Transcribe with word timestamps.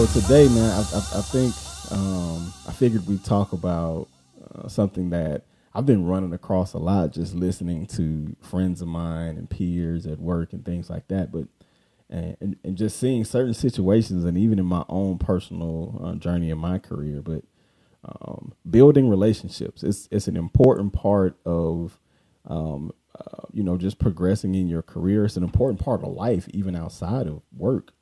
So 0.00 0.06
today, 0.18 0.48
man, 0.48 0.70
I, 0.70 0.78
I, 0.78 1.18
I 1.18 1.20
think 1.20 1.54
um, 1.90 2.54
I 2.66 2.72
figured 2.72 3.06
we'd 3.06 3.22
talk 3.22 3.52
about 3.52 4.08
uh, 4.54 4.66
something 4.66 5.10
that 5.10 5.42
I've 5.74 5.84
been 5.84 6.06
running 6.06 6.32
across 6.32 6.72
a 6.72 6.78
lot, 6.78 7.12
just 7.12 7.34
listening 7.34 7.84
to 7.88 8.34
friends 8.40 8.80
of 8.80 8.88
mine 8.88 9.36
and 9.36 9.50
peers 9.50 10.06
at 10.06 10.18
work 10.18 10.54
and 10.54 10.64
things 10.64 10.88
like 10.88 11.08
that. 11.08 11.30
But 11.30 11.48
and, 12.08 12.56
and 12.64 12.78
just 12.78 12.98
seeing 12.98 13.26
certain 13.26 13.52
situations, 13.52 14.24
and 14.24 14.38
even 14.38 14.58
in 14.58 14.64
my 14.64 14.86
own 14.88 15.18
personal 15.18 16.00
uh, 16.02 16.14
journey 16.14 16.48
in 16.48 16.56
my 16.56 16.78
career, 16.78 17.20
but 17.20 17.42
um, 18.02 18.54
building 18.70 19.06
relationships 19.06 19.82
it's 19.82 20.08
it's 20.10 20.28
an 20.28 20.36
important 20.38 20.94
part 20.94 21.36
of 21.44 22.00
um, 22.46 22.90
uh, 23.18 23.42
you 23.52 23.62
know 23.62 23.76
just 23.76 23.98
progressing 23.98 24.54
in 24.54 24.66
your 24.66 24.80
career. 24.80 25.26
It's 25.26 25.36
an 25.36 25.44
important 25.44 25.78
part 25.78 26.02
of 26.02 26.08
life, 26.08 26.48
even 26.54 26.74
outside 26.74 27.26
of 27.26 27.42
work. 27.54 27.92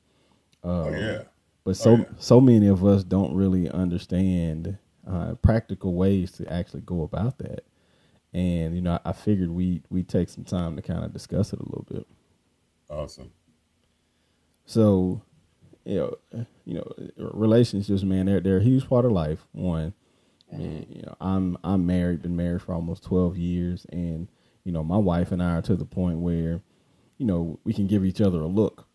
oh 0.63 0.87
Um, 0.87 0.93
yeah. 0.93 1.23
But 1.63 1.77
so 1.77 1.91
Oh, 1.91 1.97
yeah. 1.97 2.05
so 2.17 2.41
many 2.41 2.67
of 2.67 2.85
us 2.85 3.03
don't 3.03 3.33
really 3.35 3.69
understand 3.69 4.77
uh, 5.07 5.35
practical 5.35 5.93
ways 5.95 6.31
to 6.33 6.51
actually 6.51 6.81
go 6.81 7.03
about 7.03 7.37
that. 7.39 7.65
And 8.33 8.75
you 8.75 8.81
know, 8.81 8.99
I 9.05 9.13
figured 9.13 9.49
we 9.49 9.83
we 9.89 10.03
take 10.03 10.29
some 10.29 10.43
time 10.43 10.75
to 10.75 10.81
kind 10.81 11.03
of 11.03 11.13
discuss 11.13 11.53
it 11.53 11.59
a 11.59 11.63
little 11.63 11.87
bit. 11.89 12.07
Awesome. 12.89 13.31
So, 14.65 15.21
you 15.85 15.95
know, 15.95 16.45
you 16.65 16.75
know, 16.75 16.93
relationships, 17.17 18.03
man, 18.03 18.25
they're 18.27 18.39
they're 18.39 18.57
a 18.57 18.63
huge 18.63 18.87
part 18.87 19.05
of 19.05 19.11
life. 19.11 19.47
One, 19.51 19.93
I 20.53 20.57
mean, 20.57 20.85
you 20.89 21.01
know, 21.03 21.15
I'm 21.19 21.57
I'm 21.63 21.85
married, 21.85 22.21
been 22.21 22.35
married 22.35 22.61
for 22.61 22.73
almost 22.73 23.03
twelve 23.03 23.37
years, 23.37 23.85
and 23.91 24.27
you 24.63 24.71
know, 24.71 24.83
my 24.83 24.97
wife 24.97 25.31
and 25.31 25.41
I 25.41 25.57
are 25.57 25.61
to 25.63 25.75
the 25.75 25.85
point 25.85 26.19
where, 26.19 26.61
you 27.17 27.25
know, 27.25 27.59
we 27.63 27.73
can 27.73 27.87
give 27.87 28.05
each 28.05 28.21
other 28.21 28.41
a 28.41 28.47
look, 28.47 28.87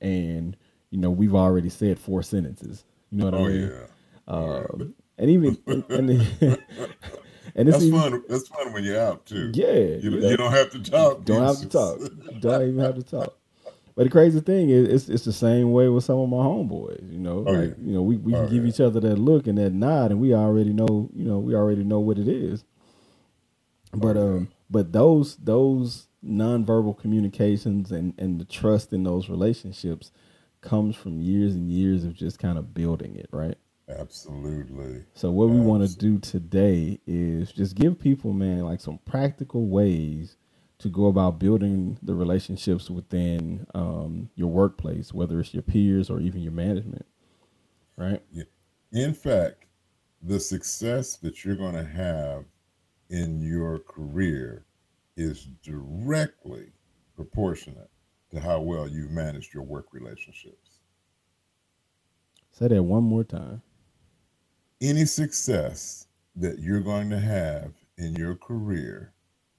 and 0.00 0.56
you 0.92 0.98
know, 1.00 1.10
we've 1.10 1.36
already 1.36 1.70
said 1.70 2.00
four 2.00 2.22
sentences. 2.24 2.84
You 3.12 3.18
know 3.20 3.26
what 3.26 3.34
Oh 3.34 3.46
I 3.46 3.48
mean? 3.48 3.72
Oh 3.72 3.76
yeah. 3.76 3.86
Um, 4.28 4.94
and 5.18 5.30
even 5.30 5.58
and, 5.68 5.84
and, 5.90 6.10
and 7.56 7.68
it's 7.70 7.78
That's 7.78 7.82
even, 7.82 8.00
fun. 8.00 8.24
That's 8.28 8.48
fun 8.48 8.72
when 8.72 8.84
you're 8.84 9.00
out 9.00 9.26
too. 9.26 9.54
Yeah, 9.54 9.98
You, 9.98 10.12
you 10.12 10.20
know. 10.20 10.30
you 10.30 10.36
don't 10.36 10.52
have 10.52 10.70
to 10.72 10.80
talk. 10.80 11.24
Don't 11.24 11.42
have 11.46 11.60
to 11.60 11.68
talk. 11.68 12.00
Don't 12.40 12.62
even 12.62 12.80
have 12.80 12.96
to 12.96 13.02
talk. 13.04 13.34
But 13.96 14.04
the 14.04 14.10
crazy 14.10 14.40
thing 14.40 14.70
is, 14.70 14.88
it's, 14.88 15.08
it's 15.10 15.24
the 15.24 15.32
same 15.34 15.72
way 15.72 15.88
with 15.88 16.04
some 16.04 16.18
of 16.18 16.28
my 16.28 16.38
homeboys. 16.38 17.12
You 17.12 17.18
know, 17.18 17.40
Oh, 17.46 17.52
like 17.52 17.70
yeah. 17.70 17.74
you 17.82 17.92
know, 17.94 18.02
we, 18.02 18.16
we 18.18 18.32
Oh, 18.32 18.36
can 18.36 18.46
give 18.48 18.64
yeah. 18.64 18.66
each 18.66 18.80
other 18.80 19.00
that 19.00 19.18
look 19.18 19.46
and 19.48 19.58
that 19.58 19.72
nod, 19.72 20.12
and 20.12 20.20
we 20.20 20.34
already 20.34 20.72
know. 20.72 21.10
You 21.14 21.26
know, 21.26 21.38
we 21.40 21.54
already 21.54 21.84
know 21.84 22.00
what 22.00 22.18
it 22.18 22.28
is. 22.28 22.64
But 23.94 24.16
Oh, 24.16 24.26
yeah. 24.28 24.38
um, 24.38 24.48
but 24.70 24.92
those 24.92 25.36
those 25.36 26.08
nonverbal 26.24 26.98
communications 26.98 27.92
and 27.92 28.14
and 28.18 28.40
the 28.40 28.46
trust 28.46 28.92
in 28.92 29.04
those 29.04 29.28
relationships 29.28 30.12
comes 30.62 30.96
from 30.96 31.20
years 31.20 31.54
and 31.54 31.70
years 31.70 32.04
of 32.04 32.14
just 32.14 32.38
kind 32.38 32.56
of 32.56 32.72
building 32.72 33.16
it, 33.16 33.28
right? 33.32 33.58
Absolutely. 33.88 35.04
So 35.14 35.30
what 35.30 35.50
we 35.50 35.60
want 35.60 35.86
to 35.88 35.96
do 35.96 36.18
today 36.18 36.98
is 37.06 37.52
just 37.52 37.74
give 37.74 37.98
people, 37.98 38.32
man, 38.32 38.60
like 38.60 38.80
some 38.80 38.98
practical 39.04 39.66
ways 39.66 40.36
to 40.78 40.88
go 40.88 41.06
about 41.06 41.38
building 41.38 41.98
the 42.02 42.14
relationships 42.14 42.90
within 42.90 43.66
um, 43.74 44.30
your 44.34 44.48
workplace, 44.48 45.12
whether 45.12 45.40
it's 45.40 45.52
your 45.52 45.62
peers 45.62 46.10
or 46.10 46.20
even 46.20 46.42
your 46.42 46.52
management, 46.52 47.06
right? 47.96 48.22
Yeah. 48.32 48.44
In 48.92 49.14
fact, 49.14 49.66
the 50.22 50.40
success 50.40 51.16
that 51.16 51.44
you're 51.44 51.56
going 51.56 51.74
to 51.74 51.84
have 51.84 52.44
in 53.10 53.40
your 53.40 53.78
career 53.80 54.64
is 55.16 55.48
directly 55.62 56.72
proportionate 57.14 57.90
to 58.32 58.40
how 58.40 58.60
well 58.60 58.88
you've 58.88 59.10
managed 59.10 59.52
your 59.52 59.62
work 59.62 59.86
relationships. 59.92 60.78
Say 62.50 62.68
that 62.68 62.82
one 62.82 63.04
more 63.04 63.24
time. 63.24 63.62
Any 64.80 65.04
success 65.04 66.06
that 66.36 66.58
you're 66.58 66.80
going 66.80 67.10
to 67.10 67.18
have 67.20 67.72
in 67.98 68.14
your 68.14 68.34
career 68.36 69.12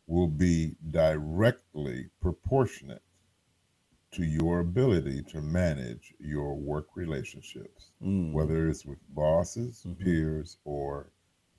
will 0.07 0.27
be 0.27 0.75
directly 0.91 2.09
proportionate 2.19 3.01
to 4.11 4.23
your 4.23 4.59
ability 4.59 5.23
to 5.23 5.41
manage 5.41 6.13
your 6.19 6.55
work 6.55 6.87
relationships, 6.95 7.91
Mm. 8.01 8.31
whether 8.31 8.67
it's 8.67 8.85
with 8.85 8.99
bosses, 9.15 9.83
Mhm. 9.85 9.97
peers, 9.99 10.57
or 10.65 11.11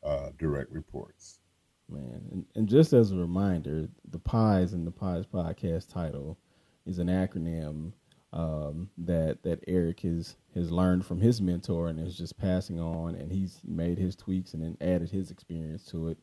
uh, 0.05 0.31
direct 0.39 0.71
reports. 0.71 1.41
Man, 1.89 2.29
and, 2.31 2.47
and 2.55 2.69
just 2.69 2.93
as 2.93 3.11
a 3.11 3.17
reminder, 3.17 3.89
the 4.11 4.19
Pies 4.19 4.75
and 4.75 4.87
the 4.87 4.91
Pies 4.91 5.25
podcast 5.27 5.89
title 5.89 6.39
is 6.87 6.99
an 6.99 7.09
acronym 7.09 7.93
um, 8.33 8.91
that 8.99 9.43
that 9.45 9.63
Eric 9.67 10.01
has 10.01 10.37
has 10.55 10.71
learned 10.71 11.07
from 11.07 11.21
his 11.21 11.41
mentor 11.41 11.89
and 11.89 12.01
is 12.01 12.17
just 12.17 12.37
passing 12.37 12.81
on, 12.81 13.15
and 13.15 13.31
he's 13.31 13.61
made 13.65 13.99
his 13.99 14.17
tweaks 14.17 14.55
and 14.55 14.63
then 14.63 14.77
added 14.81 15.11
his 15.11 15.31
experience 15.31 15.85
to 15.87 16.09
it. 16.09 16.19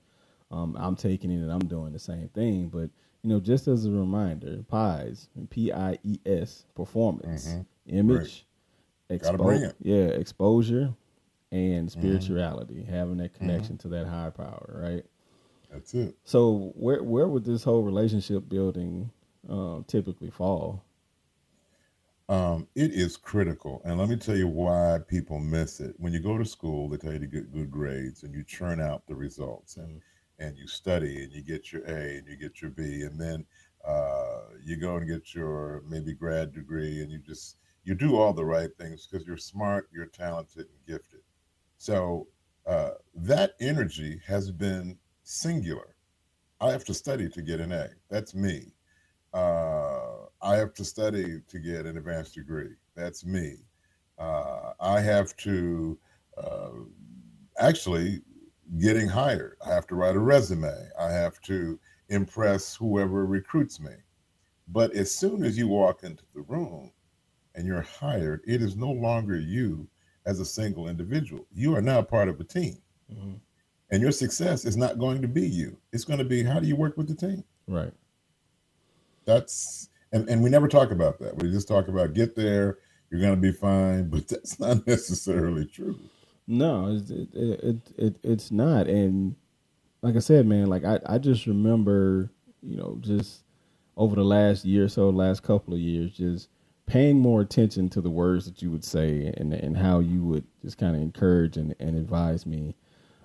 Um, 0.52 0.76
I'm 0.78 0.96
taking 0.98 1.32
it 1.32 1.36
and 1.38 1.52
I'm 1.52 1.60
doing 1.68 1.94
the 1.94 2.00
same 2.00 2.28
thing, 2.30 2.68
but 2.68 2.90
you 3.24 3.30
know, 3.30 3.40
just 3.40 3.68
as 3.68 3.86
a 3.86 3.92
reminder, 3.92 4.64
Pies, 4.68 5.30
P 5.50 5.72
I 5.72 5.98
E 6.04 6.20
S, 6.26 6.66
performance, 6.76 7.48
Mhm. 7.56 7.66
image, 7.88 8.46
Gotta 9.10 9.76
yeah, 9.82 10.06
exposure, 10.08 10.94
and 11.52 11.92
spirituality, 11.92 12.84
having 12.84 13.18
that 13.18 13.34
connection 13.34 13.78
to 13.80 13.90
that 13.90 14.08
higher 14.08 14.32
power, 14.32 14.82
right? 14.84 15.06
That's 15.72 15.94
it. 15.94 16.16
So 16.24 16.72
where 16.76 17.04
where 17.04 17.28
would 17.28 17.44
this 17.44 17.64
whole 17.64 17.84
relationship 17.84 18.48
building 18.50 19.12
um, 19.50 19.86
typically 19.88 20.30
fall? 20.30 20.84
Um, 22.30 22.68
it 22.76 22.92
is 22.92 23.18
critical. 23.18 23.82
And 23.84 24.00
let 24.00 24.08
me 24.08 24.16
tell 24.16 24.38
you 24.38 24.48
why 24.48 25.00
people 25.08 25.40
miss 25.40 25.82
it. 25.82 25.96
When 25.98 26.14
you 26.14 26.22
go 26.22 26.38
to 26.38 26.46
school, 26.46 26.88
they 26.88 26.98
tell 26.98 27.12
you 27.12 27.20
to 27.20 27.28
get 27.28 27.52
good 27.52 27.70
grades 27.70 28.24
and 28.24 28.34
you 28.34 28.44
churn 28.44 28.80
out 28.80 29.06
the 29.06 29.16
results 29.16 29.76
and, 29.76 30.02
and 30.40 30.58
you 30.58 30.66
study 30.66 31.24
and 31.24 31.34
you 31.34 31.42
get 31.42 31.74
your 31.74 31.84
A 31.84 32.18
and 32.18 32.28
you 32.28 32.38
get 32.38 32.62
your 32.62 32.72
B. 32.72 33.02
And 33.02 33.20
then 33.20 33.46
uh, 33.86 34.44
you 34.64 34.78
go 34.78 34.96
and 34.96 35.10
get 35.10 35.36
your 35.36 35.84
maybe 35.90 36.14
grad 36.14 36.54
degree 36.54 37.02
and 37.02 37.12
you 37.12 37.20
just, 37.20 37.58
you 37.84 37.96
do 37.96 38.16
all 38.16 38.32
the 38.32 38.46
right 38.46 38.70
things 38.78 39.08
because 39.08 39.28
you're 39.28 39.36
smart, 39.36 39.90
you're 39.92 40.06
talented 40.06 40.68
and 40.68 40.88
gifted. 40.88 41.20
So 41.80 42.28
uh, 42.66 42.92
that 43.16 43.56
energy 43.60 44.22
has 44.26 44.52
been 44.52 44.98
singular. 45.24 45.96
I 46.62 46.72
have 46.72 46.86
to 46.86 46.94
study 46.94 47.28
to 47.28 47.42
get 47.42 47.60
an 47.60 47.74
A. 47.74 47.90
That's 48.10 48.36
me. 48.36 48.72
Uh, 49.34 50.26
I 50.42 50.58
have 50.58 50.74
to 50.76 50.86
study 50.86 51.42
to 51.48 51.60
get 51.60 51.86
an 51.86 51.98
advanced 51.98 52.36
degree. 52.36 52.76
That's 52.96 53.26
me. 53.26 53.58
Uh, 54.18 54.74
I 54.80 55.00
have 55.02 55.36
to 55.38 55.98
uh, 56.38 56.70
actually 57.58 58.22
getting 58.80 59.08
hired. 59.08 59.58
I 59.66 59.74
have 59.74 59.88
to 59.88 59.96
write 59.96 60.16
a 60.16 60.20
resume. 60.20 60.74
I 61.00 61.12
have 61.12 61.40
to 61.42 61.80
impress 62.10 62.76
whoever 62.76 63.26
recruits 63.26 63.80
me. 63.80 63.94
But 64.68 64.94
as 64.94 65.14
soon 65.14 65.44
as 65.44 65.58
you 65.58 65.68
walk 65.68 66.04
into 66.04 66.24
the 66.34 66.42
room 66.42 66.92
and 67.56 67.66
you're 67.66 67.82
hired, 67.82 68.42
it 68.48 68.62
is 68.62 68.76
no 68.76 68.92
longer 68.92 69.40
you 69.40 69.88
as 70.26 70.40
a 70.40 70.46
single 70.46 70.88
individual. 70.88 71.46
You 71.54 71.76
are 71.76 71.82
now 71.82 72.02
part 72.02 72.30
of 72.30 72.40
a 72.40 72.44
team. 72.44 72.82
Mhm. 73.12 73.40
And 73.90 74.02
your 74.02 74.12
success 74.12 74.64
is 74.66 74.78
not 74.78 75.00
going 75.00 75.22
to 75.22 75.28
be 75.28 75.48
you. 75.48 75.78
It's 75.92 76.06
going 76.06 76.20
to 76.20 76.26
be 76.26 76.44
how 76.44 76.60
do 76.60 76.68
you 76.68 76.76
work 76.76 76.96
with 76.96 77.08
the 77.08 77.16
team? 77.16 77.44
Right. 77.68 77.94
That's 79.26 79.90
and, 80.12 80.28
and 80.30 80.44
we 80.44 80.50
never 80.50 80.68
talk 80.68 80.92
about 80.92 81.20
that. 81.20 81.42
We 81.42 81.50
just 81.52 81.68
talk 81.68 81.88
about 81.88 82.14
get 82.14 82.36
there, 82.36 82.78
you're 83.10 83.22
gonna 83.22 83.38
be 83.38 83.52
fine, 83.52 84.08
but 84.10 84.28
that's 84.28 84.60
not 84.60 84.86
necessarily 84.88 85.66
true. 85.66 86.00
No, 86.48 86.88
it, 86.88 87.10
it, 87.10 87.64
it, 87.64 87.76
it 87.98 88.16
it's 88.24 88.52
not. 88.52 88.88
And 88.88 89.36
like 90.02 90.16
I 90.16 90.20
said, 90.20 90.48
man, 90.48 90.68
like 90.68 90.84
I, 90.84 91.00
I 91.06 91.18
just 91.18 91.46
remember, 91.46 92.30
you 92.62 92.78
know, 92.78 92.98
just 93.02 93.44
over 93.96 94.16
the 94.16 94.24
last 94.24 94.66
year 94.66 94.86
or 94.86 94.90
so, 94.90 95.10
last 95.10 95.44
couple 95.44 95.74
of 95.74 95.80
years, 95.80 96.12
just 96.12 96.50
paying 96.88 97.20
more 97.20 97.42
attention 97.42 97.88
to 97.90 98.02
the 98.02 98.10
words 98.10 98.46
that 98.46 98.62
you 98.62 98.72
would 98.72 98.84
say 98.84 99.34
and 99.38 99.54
and 99.54 99.78
how 99.78 100.00
you 100.00 100.24
would 100.24 100.46
just 100.62 100.78
kind 100.78 100.96
of 100.96 101.02
encourage 101.02 101.56
and, 101.56 101.76
and 101.80 101.96
advise 101.96 102.46
me 102.46 102.76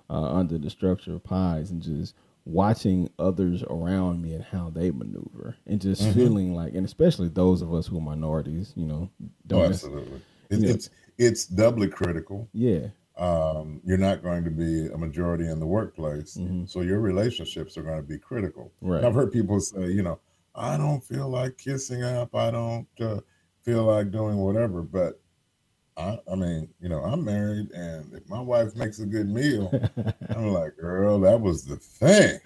uh, 0.09 0.33
under 0.33 0.57
the 0.57 0.69
structure 0.69 1.13
of 1.13 1.23
pies 1.23 1.71
and 1.71 1.81
just 1.81 2.15
watching 2.47 3.09
others 3.19 3.61
around 3.69 4.21
me 4.21 4.33
and 4.33 4.43
how 4.43 4.69
they 4.69 4.89
maneuver 4.91 5.55
and 5.65 5.81
just 5.81 6.01
Mhm. 6.01 6.13
feeling 6.13 6.53
like 6.55 6.73
and 6.75 6.85
especially 6.85 7.27
those 7.27 7.61
of 7.61 7.73
us 7.73 7.87
who 7.87 7.97
are 7.97 8.01
minorities, 8.01 8.73
you 8.75 8.85
know, 8.85 9.09
Oh, 9.51 9.63
absolutely. 9.63 10.21
It, 10.49 10.59
Yeah. 10.59 10.69
It's 10.69 10.89
it's 11.17 11.45
doubly 11.47 11.87
critical. 11.87 12.47
yeah. 12.53 12.87
Um, 13.17 13.81
you're 13.83 13.97
not 13.97 14.21
going 14.21 14.43
to 14.43 14.51
be 14.51 14.85
a 14.93 14.97
majority 14.97 15.47
in 15.49 15.59
the 15.59 15.65
workplace, 15.65 16.37
Mhm. 16.37 16.69
so 16.69 16.81
your 16.81 16.99
relationships 16.99 17.75
are 17.75 17.81
going 17.81 17.97
to 17.97 18.07
be 18.07 18.19
critical. 18.19 18.71
Right. 18.79 19.03
I've 19.03 19.15
heard 19.15 19.31
people 19.31 19.59
say, 19.59 19.91
you 19.91 20.03
know, 20.03 20.19
I 20.53 20.77
don't 20.77 21.03
feel 21.03 21.27
like 21.27 21.57
kissing 21.57 22.03
up. 22.03 22.35
I 22.35 22.51
don't 22.51 22.87
uh, 22.99 23.21
feel 23.63 23.85
like 23.85 24.11
doing 24.11 24.37
whatever, 24.37 24.83
but 24.83 25.19
I, 25.97 26.19
I 26.31 26.35
mean, 26.35 26.69
you 26.79 26.89
know, 26.89 27.03
I'm 27.03 27.25
married, 27.25 27.71
and 27.71 28.13
if 28.13 28.29
my 28.29 28.39
wife 28.39 28.75
makes 28.75 28.99
a 28.99 29.05
good 29.05 29.27
meal, 29.27 29.71
I'm 30.29 30.49
like, 30.49 30.77
girl, 30.77 31.19
that 31.21 31.41
was 31.41 31.65
the 31.65 31.77
thing. 31.77 32.39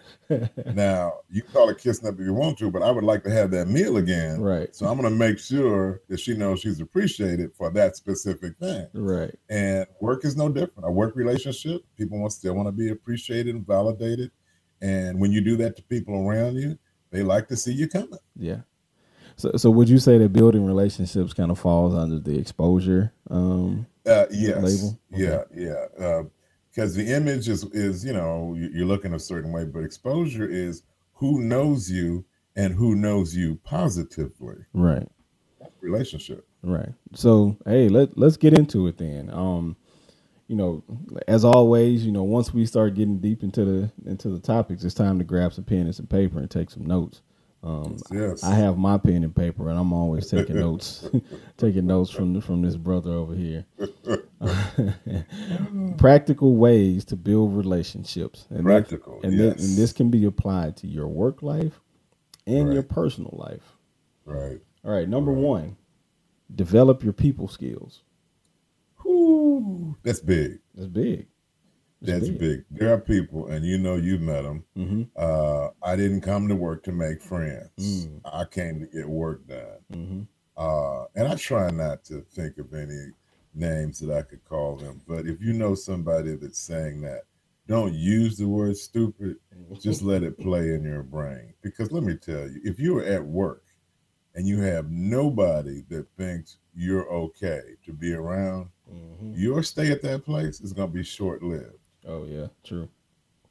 now 0.74 1.15
you 1.30 1.42
call 1.44 1.69
it 1.69 1.77
kissing 1.77 2.07
up 2.07 2.15
if 2.15 2.21
you 2.21 2.33
want 2.33 2.57
to, 2.59 2.71
but 2.71 2.81
I 2.81 2.92
would 2.92 3.03
like 3.03 3.24
to 3.25 3.30
have 3.30 3.51
that 3.51 3.68
meal 3.68 3.98
again. 3.98 4.39
Right. 4.39 4.74
So 4.74 4.88
I'm 4.88 4.98
going 4.98 5.12
to 5.12 5.19
make 5.19 5.38
sure 5.38 6.01
that 6.07 6.21
she 6.21 6.33
knows 6.33 6.62
she's 6.62 6.80
appreciated 6.80 7.53
for 7.53 7.69
that 7.71 7.98
specific 7.98 8.57
thing. 8.57 8.88
Right. 8.94 9.36
And 9.50 9.86
work 10.00 10.24
is 10.24 10.38
no 10.38 10.48
different. 10.48 10.88
A 10.88 10.92
work 10.92 11.18
relationship, 11.18 11.81
people 11.98 12.19
want 12.19 12.31
still 12.31 12.53
want 12.53 12.69
to 12.69 12.71
be 12.71 12.89
appreciated 12.89 13.53
and 13.53 13.68
validated. 13.68 14.31
And 14.81 15.19
when 15.19 15.33
you 15.33 15.42
do 15.42 15.57
that 15.57 15.75
to 15.75 15.83
people 15.83 16.15
around 16.15 16.56
you, 16.56 16.80
they 17.12 17.21
like 17.21 17.50
to 17.50 17.57
see 17.57 17.74
you 17.74 17.89
coming. 17.89 18.19
Yeah. 18.38 18.62
So, 19.41 19.51
so 19.55 19.71
would 19.71 19.89
you 19.89 19.97
say 19.97 20.19
that 20.19 20.33
building 20.33 20.65
relationships 20.65 21.33
kind 21.33 21.49
of 21.49 21.57
falls 21.57 21.95
under 21.95 22.19
the 22.19 22.38
exposure 22.38 23.11
um, 23.31 23.88
uh, 24.05 24.25
yes. 24.29 24.61
label? 24.61 24.99
Okay. 25.11 25.23
Yeah, 25.23 25.43
yeah. 25.55 26.21
Because 26.69 26.95
uh, 26.95 27.01
the 27.01 27.11
image 27.11 27.49
is 27.49 27.63
is 27.73 28.05
you 28.05 28.13
know 28.13 28.55
you're 28.55 28.85
looking 28.85 29.15
a 29.15 29.19
certain 29.19 29.51
way, 29.51 29.65
but 29.65 29.83
exposure 29.83 30.47
is 30.47 30.83
who 31.13 31.41
knows 31.41 31.89
you 31.89 32.23
and 32.55 32.73
who 32.73 32.95
knows 32.95 33.35
you 33.35 33.59
positively. 33.63 34.57
Right. 34.73 35.07
Relationship. 35.81 36.47
Right. 36.61 36.93
So 37.15 37.57
hey, 37.65 37.89
let 37.89 38.15
let's 38.17 38.38
get 38.38 38.53
into 38.53 38.85
it 38.85 38.99
then. 38.99 39.31
Um, 39.33 39.75
you 40.47 40.55
know, 40.55 40.83
as 41.27 41.43
always, 41.43 42.05
you 42.05 42.11
know, 42.11 42.23
once 42.23 42.53
we 42.53 42.67
start 42.67 42.93
getting 42.93 43.17
deep 43.17 43.41
into 43.41 43.65
the 43.65 43.91
into 44.05 44.29
the 44.29 44.39
topics, 44.39 44.83
it's 44.83 44.93
time 44.93 45.17
to 45.17 45.23
grab 45.23 45.51
some 45.53 45.63
pen 45.63 45.88
and 45.88 45.95
some 45.95 46.05
paper 46.05 46.38
and 46.38 46.51
take 46.51 46.69
some 46.69 46.85
notes. 46.85 47.21
Um, 47.63 47.97
yes. 48.11 48.43
I 48.43 48.55
have 48.55 48.77
my 48.77 48.97
pen 48.97 49.23
and 49.23 49.35
paper, 49.35 49.69
and 49.69 49.77
I'm 49.77 49.93
always 49.93 50.27
taking 50.27 50.55
notes, 50.59 51.07
taking 51.57 51.85
notes 51.85 52.09
from 52.09 52.41
from 52.41 52.61
this 52.63 52.75
brother 52.75 53.11
over 53.11 53.35
here. 53.35 53.65
Practical 55.97 56.55
ways 56.55 57.05
to 57.05 57.15
build 57.15 57.55
relationships, 57.55 58.47
and 58.49 58.65
practical, 58.65 59.19
that, 59.21 59.27
and, 59.27 59.37
yes. 59.37 59.63
and 59.63 59.77
this 59.77 59.93
can 59.93 60.09
be 60.09 60.25
applied 60.25 60.75
to 60.77 60.87
your 60.87 61.07
work 61.07 61.43
life 61.43 61.79
and 62.47 62.67
right. 62.67 62.73
your 62.73 62.83
personal 62.83 63.35
life. 63.37 63.77
Right. 64.25 64.59
All 64.83 64.91
right. 64.91 65.07
Number 65.07 65.31
right. 65.31 65.43
one, 65.43 65.77
develop 66.53 67.03
your 67.03 67.13
people 67.13 67.47
skills. 67.47 68.01
Whoo, 69.03 69.95
that's 70.01 70.19
big. 70.19 70.59
That's 70.73 70.87
big. 70.87 71.27
That's 72.01 72.30
big. 72.30 72.39
big. 72.39 72.65
There 72.71 72.94
are 72.94 73.00
people, 73.00 73.48
and 73.48 73.63
you 73.63 73.77
know 73.77 73.95
you've 73.95 74.21
met 74.21 74.42
them. 74.42 74.63
Mm-hmm. 74.75 75.03
Uh, 75.15 75.69
I 75.83 75.95
didn't 75.95 76.21
come 76.21 76.48
to 76.48 76.56
work 76.56 76.83
to 76.83 76.92
make 76.92 77.21
friends. 77.21 77.69
Mm. 77.80 78.21
I 78.25 78.45
came 78.45 78.80
to 78.80 78.88
get 78.88 79.07
work 79.07 79.48
done. 79.48 79.77
Mm-hmm. 79.94 80.21
Uh, 80.57 81.06
and 81.15 81.27
I 81.27 81.36
try 81.36 81.69
not 81.69 82.03
to 82.06 82.21
think 82.21 82.57
of 82.57 82.74
any 82.74 83.12
names 83.53 84.00
that 84.00 84.15
I 84.15 84.24
could 84.24 84.44
call 84.45 84.77
them. 84.77 85.01
But 85.07 85.27
if 85.27 85.42
you 85.42 85.53
know 85.53 85.75
somebody 85.75 86.36
that's 86.36 86.59
saying 86.59 87.01
that, 87.01 87.24
don't 87.68 87.94
use 87.94 88.38
the 88.38 88.48
word 88.48 88.75
stupid. 88.77 89.38
Just 89.80 90.01
let 90.01 90.24
it 90.24 90.39
play 90.39 90.74
in 90.74 90.83
your 90.83 91.03
brain. 91.03 91.53
Because 91.62 91.92
let 91.92 92.03
me 92.03 92.15
tell 92.15 92.50
you, 92.50 92.59
if 92.63 92.80
you 92.80 92.98
are 92.98 93.03
at 93.03 93.24
work 93.24 93.63
and 94.36 94.48
you 94.48 94.59
have 94.62 94.89
nobody 94.89 95.83
that 95.89 96.07
thinks 96.18 96.57
you're 96.75 97.09
okay 97.09 97.62
to 97.86 97.94
be 97.94 98.13
around, 98.13 98.69
mm-hmm. 98.92 99.33
your 99.36 99.63
stay 99.63 99.92
at 99.92 100.01
that 100.01 100.25
place 100.25 100.62
is 100.62 100.74
going 100.74 100.89
to 100.89 100.94
be 100.94 101.03
short 101.03 101.44
lived. 101.44 101.77
Oh 102.11 102.25
yeah, 102.25 102.47
true. 102.63 102.89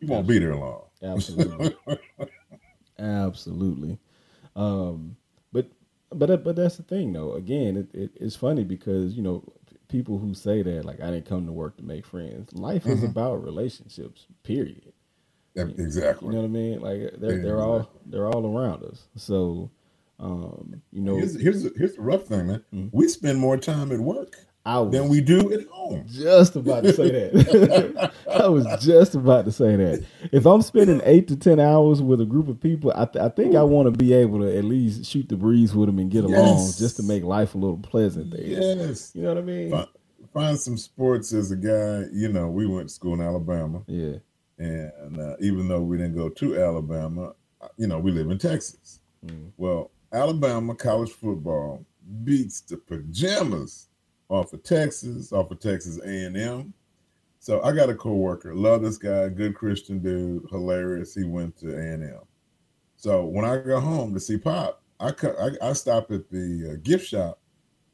You 0.01 0.09
won't 0.09 0.27
be 0.27 0.39
there 0.39 0.55
long. 0.55 0.83
Absolutely. 1.03 1.77
Absolutely. 2.99 3.99
Um, 4.55 5.17
but 5.53 5.71
but 6.11 6.45
but 6.45 6.57
that's 6.57 6.77
the 6.77 6.83
thing 6.83 7.13
though. 7.13 7.35
Again, 7.35 7.77
it, 7.77 7.95
it, 7.95 8.11
it's 8.17 8.37
funny 8.37 8.65
because 8.65 9.15
you 9.15 9.23
know 9.23 9.45
people 9.89 10.19
who 10.19 10.35
say 10.35 10.63
that 10.63 10.85
like 10.85 11.01
I 11.01 11.11
didn't 11.11 11.27
come 11.27 11.47
to 11.47 11.53
work 11.53 11.79
to 11.79 11.83
make 11.83 12.05
friends. 12.05 12.53
Life 12.53 12.87
is 12.87 12.99
mm-hmm. 12.99 13.07
about 13.07 13.43
relationships. 13.43 14.27
Period. 14.43 14.93
Exactly. 15.57 16.29
You 16.29 16.35
know 16.35 16.41
what 16.41 16.45
I 16.45 16.49
mean? 16.49 16.81
Like 16.81 17.19
they're 17.19 17.37
yeah, 17.37 17.43
they're 17.43 17.57
exactly. 17.57 17.63
all 17.63 17.91
they're 18.07 18.29
all 18.29 18.59
around 18.59 18.85
us. 18.85 19.09
So 19.17 19.71
um, 20.19 20.83
you 20.93 21.01
know, 21.01 21.17
here's 21.17 21.41
here's, 21.41 21.77
here's 21.77 21.95
the 21.95 22.03
rough 22.03 22.25
thing, 22.25 22.47
man. 22.47 22.65
Mm-hmm. 22.75 22.97
We 22.97 23.09
spend 23.09 23.39
more 23.41 23.57
time 23.57 23.91
at 23.91 24.01
work 24.01 24.37
was 24.65 24.93
than 24.93 25.09
we 25.09 25.21
do 25.21 25.53
at 25.53 25.67
home. 25.69 26.05
Just 26.09 26.57
about 26.57 26.85
to 26.85 26.93
say 26.93 27.11
that. 27.11 28.13
I 28.31 28.49
was 28.49 28.67
just 28.81 29.15
about 29.15 29.45
to 29.47 29.53
say 29.53 29.77
that. 29.77 30.05
If 30.33 30.47
I'm 30.47 30.63
spending 30.63 31.01
eight 31.05 31.29
to 31.29 31.37
ten 31.37 31.59
hours 31.59 32.03
with 32.03 32.21
a 32.21 32.27
group 32.27 32.49
of 32.49 32.61
people, 32.61 32.93
I, 32.95 33.07
th- 33.07 33.25
I 33.25 33.29
think 33.29 33.55
I 33.55 33.63
want 33.63 33.93
to 33.93 33.97
be 33.97 34.13
able 34.13 34.41
to 34.41 34.57
at 34.57 34.65
least 34.65 35.05
shoot 35.07 35.29
the 35.29 35.37
breeze 35.37 35.75
with 35.75 35.89
them 35.89 35.99
and 35.99 36.11
get 36.11 36.25
along, 36.25 36.73
just 36.79 36.97
to 36.97 37.03
make 37.03 37.25
life 37.25 37.55
a 37.55 37.59
little 37.59 37.79
pleasant. 37.79 38.31
There, 38.31 38.41
yes, 38.41 39.13
you 39.15 39.23
know 39.23 39.29
what 39.29 39.39
I 39.39 39.43
mean. 39.43 39.71
Find, 39.71 39.89
find, 40.33 40.59
some 40.59 40.77
sports 40.77 41.33
as 41.33 41.51
a 41.51 41.57
guy. 41.57 42.05
You 42.13 42.29
know, 42.29 42.49
we 42.49 42.67
went 42.67 42.89
to 42.89 42.95
school 42.95 43.15
in 43.15 43.21
Alabama. 43.21 43.83
Yeah, 43.87 44.17
and 44.59 45.21
uh, 45.21 45.37
even 45.41 45.69
though 45.69 45.83
we 45.83 45.97
didn't 45.97 46.17
go 46.17 46.29
to 46.29 46.63
Alabama, 46.63 47.33
uh, 47.61 47.69
you 47.77 47.87
know, 47.87 47.99
we 47.99 48.13
live 48.13 48.31
in 48.31 48.39
Texas. 48.39 49.01
Mm. 49.25 49.51
Well, 49.57 49.91
Alabama 50.13 50.75
college 50.75 51.11
football 51.11 51.85
beats 52.25 52.61
the 52.63 52.77
pajamas 52.77 53.90
off 54.31 54.53
of 54.53 54.63
Texas, 54.63 55.33
off 55.33 55.51
of 55.51 55.61
Texas 55.61 56.01
A&M. 56.05 56.73
So 57.41 57.63
I 57.63 57.73
got 57.73 57.91
a 57.91 57.95
coworker, 57.95 58.55
love 58.55 58.83
this 58.83 58.99
guy, 58.99 59.29
good 59.29 59.55
Christian 59.55 59.99
dude, 59.99 60.47
hilarious. 60.51 61.15
He 61.15 61.25
went 61.25 61.57
to 61.59 61.77
A&M. 61.77 62.21
So 62.97 63.25
when 63.25 63.45
I 63.45 63.59
go 63.59 63.81
home 63.81 64.15
to 64.15 64.21
see 64.21 64.39
Pop, 64.39 64.83
I 65.01 65.09
I, 65.09 65.71
I 65.71 65.73
stop 65.73 66.11
at 66.11 66.31
the 66.31 66.73
uh, 66.73 66.81
gift 66.83 67.07
shop 67.07 67.41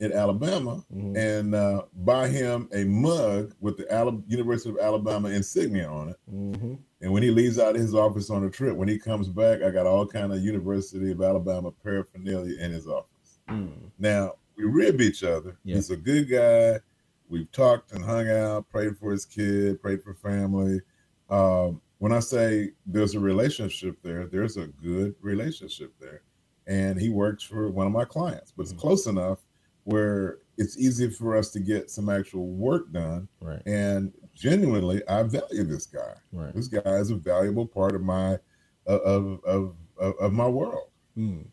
in 0.01 0.13
Alabama 0.13 0.85
mm-hmm. 0.95 1.17
and 1.17 1.55
uh, 1.55 1.83
buy 1.95 2.29
him 2.29 2.69
a 2.75 2.85
mug 2.85 3.55
with 3.61 3.79
the 3.79 3.91
Alabama, 3.91 4.23
University 4.27 4.71
of 4.71 4.79
Alabama 4.79 5.29
insignia 5.29 5.89
on 5.89 6.11
it. 6.11 6.17
Mm-hmm. 6.31 6.75
And 7.01 7.13
when 7.13 7.23
he 7.23 7.31
leaves 7.31 7.59
out 7.59 7.77
of 7.77 7.81
his 7.81 7.95
office 7.95 8.29
on 8.29 8.45
a 8.45 8.51
trip, 8.51 8.77
when 8.77 8.89
he 8.89 8.99
comes 8.99 9.29
back, 9.29 9.63
I 9.63 9.71
got 9.71 9.87
all 9.87 10.07
kind 10.07 10.33
of 10.33 10.41
University 10.41 11.13
of 11.13 11.23
Alabama 11.23 11.71
paraphernalia 11.71 12.61
in 12.61 12.73
his 12.73 12.87
office. 12.89 13.39
Mm. 13.49 13.91
Now 13.99 14.35
we 14.57 14.65
rib 14.65 15.01
each 15.01 15.23
other. 15.23 15.59
Yeah. 15.65 15.77
He's 15.77 15.91
a 15.91 15.97
good 15.97 16.31
guy. 16.31 16.81
We've 17.29 17.51
talked 17.53 17.93
and 17.93 18.05
hung 18.05 18.31
out, 18.31 18.69
prayed 18.71 18.97
for 18.99 19.11
his 19.11 19.25
kid, 19.25 19.83
prayed 19.83 20.03
for 20.03 20.15
family. 20.15 20.81
Um, 21.29 21.81
when 21.99 22.13
I 22.13 22.21
say 22.21 22.71
there's 22.87 23.15
a 23.15 23.21
relationship 23.21 23.97
there, 24.03 24.27
there's 24.27 24.57
a 24.57 24.67
good 24.67 25.15
relationship 25.21 25.93
there. 26.01 26.23
And 26.67 27.01
he 27.01 27.09
works 27.09 27.43
for 27.43 27.71
one 27.71 27.87
of 27.87 27.93
my 27.93 28.05
clients, 28.05 28.53
but 28.57 28.63
it's 28.63 28.73
mm-hmm. 28.73 28.81
close 28.81 29.07
enough 29.07 29.39
where 29.85 30.39
it's 30.59 30.77
easy 30.79 31.09
for 31.11 31.37
us 31.37 31.51
to 31.51 31.61
get 31.61 31.91
some 31.91 32.09
actual 32.09 32.49
work 32.49 32.93
done. 32.93 33.29
Right. 33.41 33.63
And 33.67 34.13
genuinely, 34.35 35.03
I 35.09 35.23
value 35.23 35.65
this 35.65 35.87
guy. 35.87 36.15
Right. 36.33 36.55
This 36.55 36.69
guy 36.69 36.97
is 36.97 37.11
a 37.11 37.17
valuable 37.17 37.67
part 37.67 37.95
of 37.95 38.03
my 38.03 38.39
of 38.87 39.41
of 39.45 39.75
of, 39.99 40.15
of 40.19 40.33
my 40.33 40.49
world. 40.49 40.91
Mm. 41.17 41.47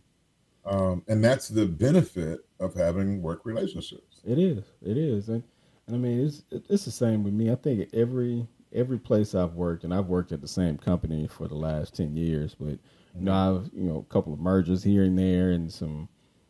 Um, 0.65 1.03
and 1.07 1.23
that's 1.23 1.49
the 1.49 1.65
benefit 1.65 2.39
of 2.59 2.73
having 2.73 3.21
work 3.21 3.41
relationships. 3.45 4.21
It 4.25 4.39
is. 4.39 4.63
It 4.81 4.97
is. 4.97 5.29
And, 5.29 5.43
and 5.87 5.95
I 5.95 5.99
mean, 5.99 6.25
it's 6.25 6.43
it's 6.69 6.85
the 6.85 6.91
same 6.91 7.23
with 7.23 7.33
me. 7.33 7.51
I 7.51 7.55
think 7.55 7.89
every 7.93 8.47
every 8.73 8.97
place 8.97 9.35
I've 9.35 9.53
worked, 9.53 9.83
and 9.83 9.93
I've 9.93 10.07
worked 10.07 10.31
at 10.31 10.41
the 10.41 10.47
same 10.47 10.77
company 10.77 11.27
for 11.27 11.47
the 11.47 11.55
last 11.55 11.95
ten 11.95 12.15
years, 12.15 12.55
but 12.57 12.79
you 13.15 13.21
know, 13.21 13.31
mm-hmm. 13.31 13.65
I've 13.65 13.73
you 13.73 13.89
know 13.89 13.97
a 14.09 14.13
couple 14.13 14.33
of 14.33 14.39
mergers 14.39 14.83
here 14.83 15.03
and 15.03 15.17
there, 15.17 15.51
and 15.51 15.71
some 15.71 16.07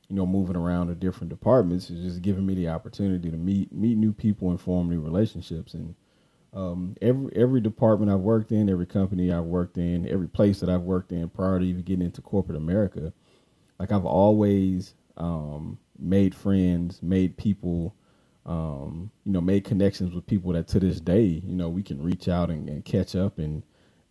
you 0.09 0.15
know 0.15 0.25
moving 0.25 0.55
around 0.55 0.87
to 0.87 0.95
different 0.95 1.29
departments 1.29 1.89
is 1.89 2.05
just 2.05 2.21
giving 2.21 2.45
me 2.45 2.53
the 2.53 2.69
opportunity 2.69 3.31
to 3.31 3.37
meet 3.37 3.71
meet 3.73 3.97
new 3.97 4.13
people 4.13 4.51
and 4.51 4.61
form 4.61 4.89
new 4.89 5.01
relationships. 5.01 5.73
And 5.73 5.95
um, 6.53 6.95
every 7.01 7.35
every 7.35 7.61
department 7.61 8.11
I've 8.11 8.19
worked 8.19 8.51
in, 8.51 8.69
every 8.69 8.85
company 8.85 9.31
I've 9.31 9.43
worked 9.45 9.77
in, 9.77 10.07
every 10.07 10.27
place 10.27 10.59
that 10.59 10.69
I've 10.69 10.81
worked 10.81 11.11
in 11.11 11.29
prior 11.29 11.59
to 11.59 11.65
even 11.65 11.81
getting 11.81 12.05
into 12.05 12.21
corporate 12.21 12.57
America, 12.57 13.11
like 13.79 13.91
I've 13.91 14.05
always 14.05 14.93
um, 15.17 15.77
made 15.97 16.35
friends, 16.35 17.01
made 17.01 17.37
people, 17.37 17.95
um, 18.45 19.11
you 19.25 19.31
know, 19.31 19.41
made 19.41 19.63
connections 19.63 20.13
with 20.13 20.25
people 20.25 20.53
that 20.53 20.67
to 20.69 20.79
this 20.79 20.99
day, 20.99 21.41
you 21.45 21.55
know, 21.55 21.69
we 21.69 21.83
can 21.83 22.01
reach 22.01 22.27
out 22.27 22.49
and, 22.49 22.69
and 22.69 22.85
catch 22.85 23.15
up 23.15 23.39
and 23.39 23.63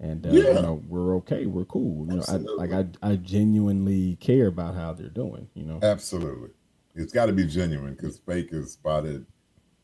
and 0.02 0.26
uh, 0.26 0.30
yeah. 0.30 0.48
you 0.48 0.54
know 0.54 0.82
we're 0.88 1.14
okay, 1.16 1.46
we're 1.46 1.64
cool. 1.64 2.06
You 2.10 2.18
Absolutely. 2.18 2.46
know, 2.46 2.54
I, 2.54 2.66
like 2.66 2.88
I 3.02 3.12
I 3.12 3.16
genuinely 3.16 4.16
care 4.16 4.48
about 4.48 4.74
how 4.74 4.92
they're 4.92 5.08
doing. 5.08 5.48
You 5.54 5.64
know, 5.64 5.78
Absolutely, 5.80 6.50
it's 6.94 7.12
got 7.12 7.26
to 7.26 7.32
be 7.32 7.46
genuine 7.46 7.94
because 7.94 8.18
fake 8.18 8.48
is 8.50 8.72
spotted 8.72 9.24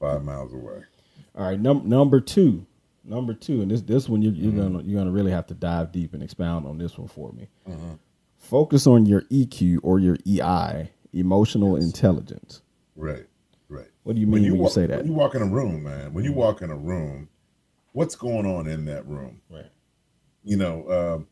five 0.00 0.24
miles 0.24 0.52
away. 0.52 0.82
All 1.36 1.46
right, 1.46 1.58
num- 1.58 1.88
number 1.88 2.20
two, 2.20 2.66
number 3.04 3.32
two, 3.32 3.62
and 3.62 3.70
this 3.70 3.82
this 3.82 4.08
one 4.08 4.20
you, 4.20 4.32
you're 4.32 4.52
mm-hmm. 4.52 4.74
gonna 4.74 4.84
you're 4.84 5.00
gonna 5.00 5.12
really 5.12 5.30
have 5.30 5.46
to 5.46 5.54
dive 5.54 5.92
deep 5.92 6.14
and 6.14 6.22
expound 6.22 6.66
on 6.66 6.78
this 6.78 6.98
one 6.98 7.08
for 7.08 7.32
me. 7.32 7.48
Mm-hmm. 7.68 7.92
Focus 8.48 8.86
on 8.86 9.04
your 9.04 9.22
EQ 9.22 9.80
or 9.82 9.98
your 9.98 10.16
EI 10.26 10.90
emotional 11.12 11.76
yes. 11.76 11.84
intelligence. 11.84 12.62
Right, 12.96 13.26
right. 13.68 13.88
What 14.04 14.14
do 14.14 14.20
you 14.20 14.26
mean 14.26 14.32
when 14.32 14.44
you, 14.44 14.52
when 14.54 14.62
you 14.62 14.70
say 14.70 14.86
that? 14.86 14.98
When 14.98 15.06
you 15.06 15.12
walk 15.12 15.34
in 15.34 15.42
a 15.42 15.46
room, 15.46 15.82
man, 15.82 16.14
when 16.14 16.24
you 16.24 16.30
mm-hmm. 16.30 16.40
walk 16.40 16.62
in 16.62 16.70
a 16.70 16.76
room, 16.76 17.28
what's 17.92 18.16
going 18.16 18.46
on 18.46 18.66
in 18.66 18.86
that 18.86 19.06
room? 19.06 19.42
Right. 19.50 19.70
You 20.44 20.56
know, 20.56 20.90
um, 20.90 21.26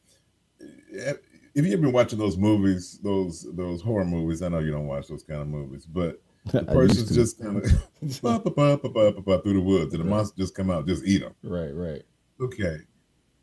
if 0.91 1.65
you've 1.65 1.81
been 1.81 1.93
watching 1.93 2.19
those 2.19 2.37
movies, 2.37 2.99
those 3.03 3.47
those 3.55 3.81
horror 3.81 4.05
movies, 4.05 4.43
I 4.43 4.49
know 4.49 4.59
you 4.59 4.71
don't 4.71 4.87
watch 4.87 5.09
those 5.09 5.23
kind 5.23 5.41
of 5.41 5.49
movies, 5.49 5.87
but 5.87 6.21
The 6.53 6.65
person's 6.65 7.15
just 7.15 7.41
kind 7.41 7.57
of 7.65 7.65
through 7.65 9.55
the 9.55 9.61
woods, 9.61 9.95
and 9.95 10.05
the 10.05 10.07
right. 10.07 10.17
monster 10.17 10.37
just 10.37 10.55
come 10.55 10.71
out, 10.71 10.87
just 10.87 11.05
eat 11.05 11.23
them. 11.23 11.35
Right, 11.43 11.75
right. 11.75 12.03
Okay. 12.41 12.77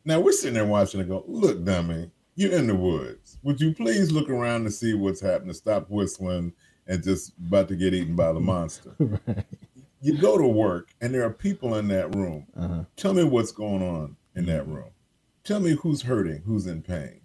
Now 0.04 0.20
we're 0.20 0.32
sitting 0.32 0.54
there 0.54 0.64
watching 0.64 1.00
and 1.00 1.08
go, 1.08 1.24
look, 1.26 1.64
dummy, 1.64 2.10
you're 2.36 2.52
in 2.52 2.66
the 2.66 2.74
woods. 2.74 3.38
Would 3.42 3.60
you 3.60 3.72
please 3.74 4.10
look 4.12 4.28
around 4.28 4.64
to 4.64 4.70
see 4.70 4.94
what's 4.94 5.20
happening? 5.20 5.54
Stop 5.54 5.88
whistling 5.88 6.52
and 6.86 7.02
just 7.02 7.32
about 7.46 7.68
to 7.68 7.76
get 7.76 7.94
eaten 7.94 8.16
by 8.16 8.32
the 8.32 8.40
monster. 8.40 8.94
right. 8.98 9.44
You 10.00 10.18
go 10.18 10.36
to 10.36 10.46
work 10.46 10.90
and 11.00 11.14
there 11.14 11.24
are 11.24 11.30
people 11.30 11.76
in 11.76 11.88
that 11.88 12.14
room. 12.14 12.46
Uh-huh. 12.56 12.84
Tell 12.96 13.14
me 13.14 13.24
what's 13.24 13.52
going 13.52 13.82
on 13.82 14.16
in 14.34 14.44
that 14.46 14.66
room. 14.66 14.90
Tell 15.44 15.60
me 15.60 15.72
who's 15.80 16.02
hurting, 16.02 16.42
who's 16.44 16.66
in 16.66 16.82
pain. 16.82 17.20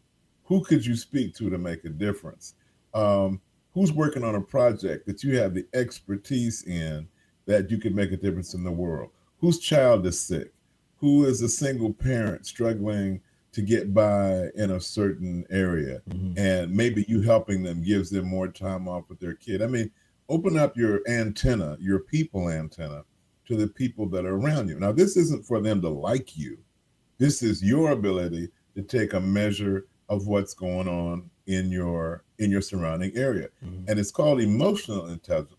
Who 0.45 0.63
could 0.63 0.85
you 0.85 0.95
speak 0.95 1.35
to 1.35 1.49
to 1.49 1.57
make 1.57 1.83
a 1.85 1.89
difference? 1.89 2.55
Um, 2.93 3.41
who's 3.73 3.91
working 3.91 4.23
on 4.23 4.35
a 4.35 4.41
project 4.41 5.05
that 5.07 5.23
you 5.23 5.37
have 5.39 5.53
the 5.53 5.65
expertise 5.73 6.63
in 6.63 7.07
that 7.45 7.69
you 7.69 7.77
can 7.77 7.93
make 7.95 8.11
a 8.11 8.17
difference 8.17 8.53
in 8.53 8.63
the 8.63 8.71
world? 8.71 9.09
Whose 9.39 9.59
child 9.59 10.05
is 10.05 10.19
sick? 10.19 10.53
Who 10.97 11.25
is 11.25 11.41
a 11.41 11.49
single 11.49 11.93
parent 11.93 12.45
struggling 12.45 13.21
to 13.51 13.61
get 13.61 13.93
by 13.93 14.49
in 14.55 14.71
a 14.71 14.81
certain 14.81 15.45
area? 15.49 16.01
Mm-hmm. 16.09 16.37
And 16.37 16.73
maybe 16.73 17.05
you 17.07 17.21
helping 17.21 17.63
them 17.63 17.83
gives 17.83 18.09
them 18.09 18.27
more 18.27 18.47
time 18.47 18.87
off 18.87 19.09
with 19.09 19.19
their 19.19 19.35
kid. 19.35 19.61
I 19.61 19.67
mean, 19.67 19.91
open 20.27 20.57
up 20.57 20.77
your 20.77 21.01
antenna, 21.07 21.77
your 21.79 21.99
people 21.99 22.49
antenna 22.49 23.03
to 23.47 23.55
the 23.55 23.67
people 23.67 24.07
that 24.09 24.25
are 24.25 24.35
around 24.35 24.69
you. 24.69 24.79
Now, 24.79 24.91
this 24.91 25.17
isn't 25.17 25.45
for 25.45 25.59
them 25.59 25.81
to 25.81 25.89
like 25.89 26.37
you. 26.37 26.59
This 27.17 27.41
is 27.41 27.63
your 27.63 27.91
ability 27.91 28.49
to 28.75 28.83
take 28.83 29.13
a 29.13 29.19
measure 29.19 29.87
of 30.07 30.27
what's 30.27 30.53
going 30.53 30.87
on 30.87 31.29
in 31.47 31.71
your 31.71 32.23
in 32.37 32.51
your 32.51 32.61
surrounding 32.61 33.11
area. 33.15 33.49
Mm-hmm. 33.65 33.89
And 33.89 33.99
it's 33.99 34.11
called 34.11 34.39
emotional 34.39 35.17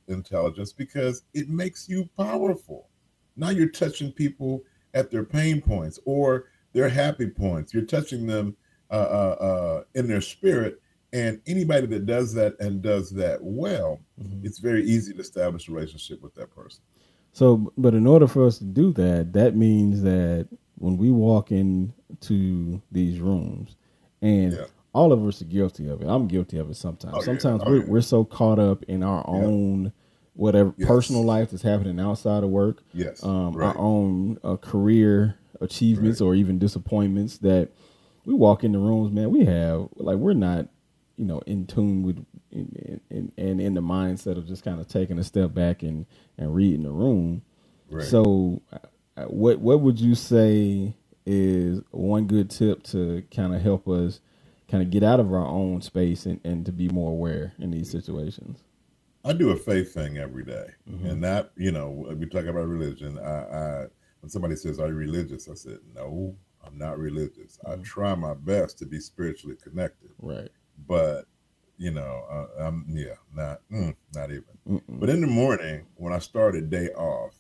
intelligence 0.08 0.72
because 0.72 1.24
it 1.34 1.48
makes 1.48 1.88
you 1.88 2.08
powerful. 2.16 2.88
Now 3.36 3.50
you're 3.50 3.68
touching 3.68 4.12
people 4.12 4.62
at 4.94 5.10
their 5.10 5.24
pain 5.24 5.60
points 5.60 5.98
or 6.04 6.46
their 6.72 6.88
happy 6.88 7.26
points. 7.26 7.74
You're 7.74 7.84
touching 7.84 8.26
them 8.26 8.56
uh, 8.90 8.94
uh, 8.94 9.44
uh, 9.44 9.82
in 9.94 10.08
their 10.08 10.20
spirit. 10.20 10.80
And 11.12 11.40
anybody 11.46 11.86
that 11.88 12.06
does 12.06 12.34
that 12.34 12.58
and 12.60 12.82
does 12.82 13.10
that 13.10 13.38
well, 13.42 14.00
mm-hmm. 14.20 14.46
it's 14.46 14.58
very 14.58 14.84
easy 14.84 15.12
to 15.12 15.20
establish 15.20 15.68
a 15.68 15.72
relationship 15.72 16.22
with 16.22 16.34
that 16.34 16.54
person. 16.54 16.82
So, 17.32 17.72
but 17.76 17.94
in 17.94 18.06
order 18.06 18.26
for 18.26 18.46
us 18.46 18.58
to 18.58 18.64
do 18.64 18.92
that, 18.94 19.32
that 19.32 19.56
means 19.56 20.02
that 20.02 20.48
when 20.76 20.96
we 20.96 21.10
walk 21.10 21.52
into 21.52 22.80
these 22.90 23.20
rooms, 23.20 23.76
and 24.22 24.52
yeah. 24.52 24.64
all 24.92 25.12
of 25.12 25.24
us 25.26 25.40
are 25.42 25.46
guilty 25.46 25.88
of 25.88 26.02
it. 26.02 26.08
I'm 26.08 26.26
guilty 26.26 26.58
of 26.58 26.70
it 26.70 26.76
sometimes. 26.76 27.14
Oh, 27.16 27.20
sometimes 27.20 27.62
yeah. 27.62 27.68
oh, 27.68 27.72
we're, 27.72 27.78
yeah. 27.80 27.88
we're 27.88 28.00
so 28.00 28.24
caught 28.24 28.58
up 28.58 28.82
in 28.84 29.02
our 29.02 29.24
own 29.28 29.92
whatever 30.34 30.74
yes. 30.76 30.88
personal 30.88 31.24
life 31.24 31.50
that's 31.50 31.62
happening 31.62 32.00
outside 32.00 32.42
of 32.42 32.50
work. 32.50 32.82
Yes, 32.92 33.22
um, 33.22 33.52
right. 33.52 33.68
our 33.68 33.78
own 33.78 34.38
uh, 34.42 34.56
career 34.56 35.36
achievements 35.60 36.20
right. 36.20 36.26
or 36.26 36.34
even 36.34 36.58
disappointments 36.58 37.38
that 37.38 37.70
we 38.24 38.34
walk 38.34 38.64
in 38.64 38.72
the 38.72 38.78
rooms. 38.78 39.12
Man, 39.12 39.30
we 39.30 39.44
have 39.44 39.88
like 39.96 40.16
we're 40.16 40.34
not 40.34 40.68
you 41.16 41.24
know 41.24 41.40
in 41.46 41.66
tune 41.66 42.02
with 42.02 42.24
and 42.52 43.00
in, 43.10 43.32
in, 43.36 43.60
in, 43.60 43.74
the 43.74 43.80
mindset 43.80 44.36
of 44.36 44.46
just 44.46 44.64
kind 44.64 44.80
of 44.80 44.88
taking 44.88 45.18
a 45.18 45.24
step 45.24 45.54
back 45.54 45.82
and 45.82 46.06
and 46.38 46.54
reading 46.54 46.82
the 46.82 46.90
room. 46.90 47.42
Right. 47.90 48.04
So, 48.04 48.62
uh, 48.72 49.24
what 49.24 49.60
what 49.60 49.80
would 49.80 50.00
you 50.00 50.14
say 50.14 50.94
is 51.26 51.80
one 51.90 52.26
good 52.26 52.50
tip 52.50 52.82
to 52.84 53.22
kind 53.34 53.54
of 53.54 53.62
help 53.62 53.86
us 53.88 54.20
kind 54.68 54.82
of 54.82 54.90
get 54.90 55.02
out 55.02 55.20
of 55.20 55.32
our 55.32 55.46
own 55.46 55.82
space 55.82 56.26
and, 56.26 56.40
and 56.44 56.64
to 56.64 56.72
be 56.72 56.88
more 56.88 57.10
aware 57.10 57.52
in 57.58 57.70
these 57.70 57.90
situations? 57.90 58.62
I 59.24 59.34
do 59.34 59.50
a 59.50 59.56
faith 59.56 59.92
thing 59.92 60.16
every 60.16 60.44
day. 60.44 60.66
Mm-hmm. 60.88 61.06
and 61.06 61.24
that 61.24 61.52
you 61.56 61.70
know 61.70 61.90
we 61.90 62.26
talk 62.26 62.46
about 62.46 62.66
religion. 62.66 63.18
I, 63.18 63.32
I 63.32 63.86
when 64.20 64.30
somebody 64.30 64.56
says, 64.56 64.78
"Are 64.78 64.88
you 64.88 64.94
religious?" 64.94 65.48
I 65.48 65.54
said, 65.54 65.78
"No, 65.94 66.36
I'm 66.64 66.78
not 66.78 66.98
religious. 66.98 67.58
Mm-hmm. 67.58 67.80
I 67.80 67.84
try 67.84 68.14
my 68.14 68.34
best 68.34 68.78
to 68.78 68.86
be 68.86 69.00
spiritually 69.00 69.56
connected. 69.62 70.10
Right. 70.18 70.50
But 70.86 71.26
you 71.78 71.90
know, 71.90 72.24
uh, 72.30 72.64
I'm 72.64 72.84
yeah, 72.88 73.14
not 73.34 73.60
mm, 73.72 73.94
not 74.14 74.30
even. 74.30 74.44
Mm-mm. 74.68 75.00
But 75.00 75.08
in 75.08 75.20
the 75.20 75.26
morning 75.26 75.86
when 75.96 76.12
I 76.12 76.18
start 76.18 76.54
a 76.54 76.60
day 76.60 76.88
off, 76.90 77.34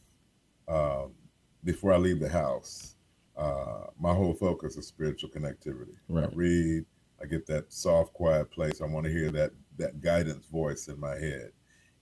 um, 0.68 1.12
before 1.64 1.92
I 1.92 1.98
leave 1.98 2.20
the 2.20 2.28
house, 2.28 2.96
uh, 3.36 3.86
my 3.98 4.14
whole 4.14 4.34
focus 4.34 4.76
is 4.76 4.86
spiritual 4.86 5.30
connectivity. 5.30 5.96
Right. 6.08 6.24
I 6.24 6.34
read, 6.34 6.84
I 7.22 7.26
get 7.26 7.46
that 7.46 7.72
soft, 7.72 8.14
quiet 8.14 8.50
place. 8.50 8.80
I 8.80 8.86
want 8.86 9.04
to 9.06 9.12
hear 9.12 9.30
that 9.32 9.52
that 9.76 10.00
guidance 10.00 10.46
voice 10.46 10.88
in 10.88 10.98
my 10.98 11.16
head. 11.16 11.52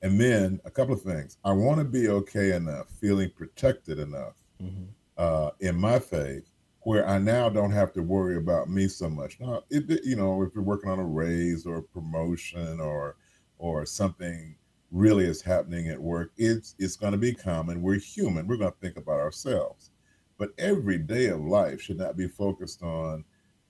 And 0.00 0.20
then 0.20 0.61
a 0.64 0.70
couple 0.70 0.94
of 0.94 1.02
things. 1.02 1.38
I 1.44 1.50
want 1.50 1.78
to 1.78 1.85
be 1.85 2.08
okay 2.08 2.54
enough, 2.54 2.87
feeling 3.00 3.30
protected 3.37 3.99
enough 3.99 4.35
mm-hmm. 4.62 4.85
uh, 5.17 5.50
in 5.61 5.77
my 5.77 5.99
faith, 5.99 6.50
where 6.81 7.07
I 7.07 7.19
now 7.19 7.49
don't 7.49 7.73
have 7.73 7.93
to 7.95 8.03
worry 8.03 8.37
about 8.37 8.71
me 8.71 8.88
so 8.88 9.11
much. 9.11 9.38
Now, 9.41 9.62
you 9.71 10.17
know, 10.17 10.43
if 10.43 10.55
you're 10.55 10.65
working 10.65 10.91
on 10.91 10.99
a 10.99 11.05
raise 11.05 11.67
or 11.67 11.79
a 11.79 11.83
promotion 11.83 12.81
or 12.81 13.17
or 13.59 13.85
something 13.85 14.57
really 14.91 15.27
is 15.27 15.43
happening 15.43 15.88
at 15.88 16.00
work, 16.00 16.33
it's 16.37 16.75
it's 16.79 16.97
going 16.97 17.12
to 17.12 17.19
be 17.19 17.35
common. 17.35 17.83
We're 17.83 17.99
human. 17.99 18.47
We're 18.47 18.57
going 18.57 18.73
to 18.73 18.79
think 18.79 18.97
about 18.97 19.21
ourselves. 19.21 19.91
But 20.38 20.50
every 20.57 20.99
day 20.99 21.27
of 21.27 21.41
life 21.41 21.81
should 21.81 21.99
not 21.99 22.17
be 22.17 22.29
focused 22.29 22.83
on 22.83 23.25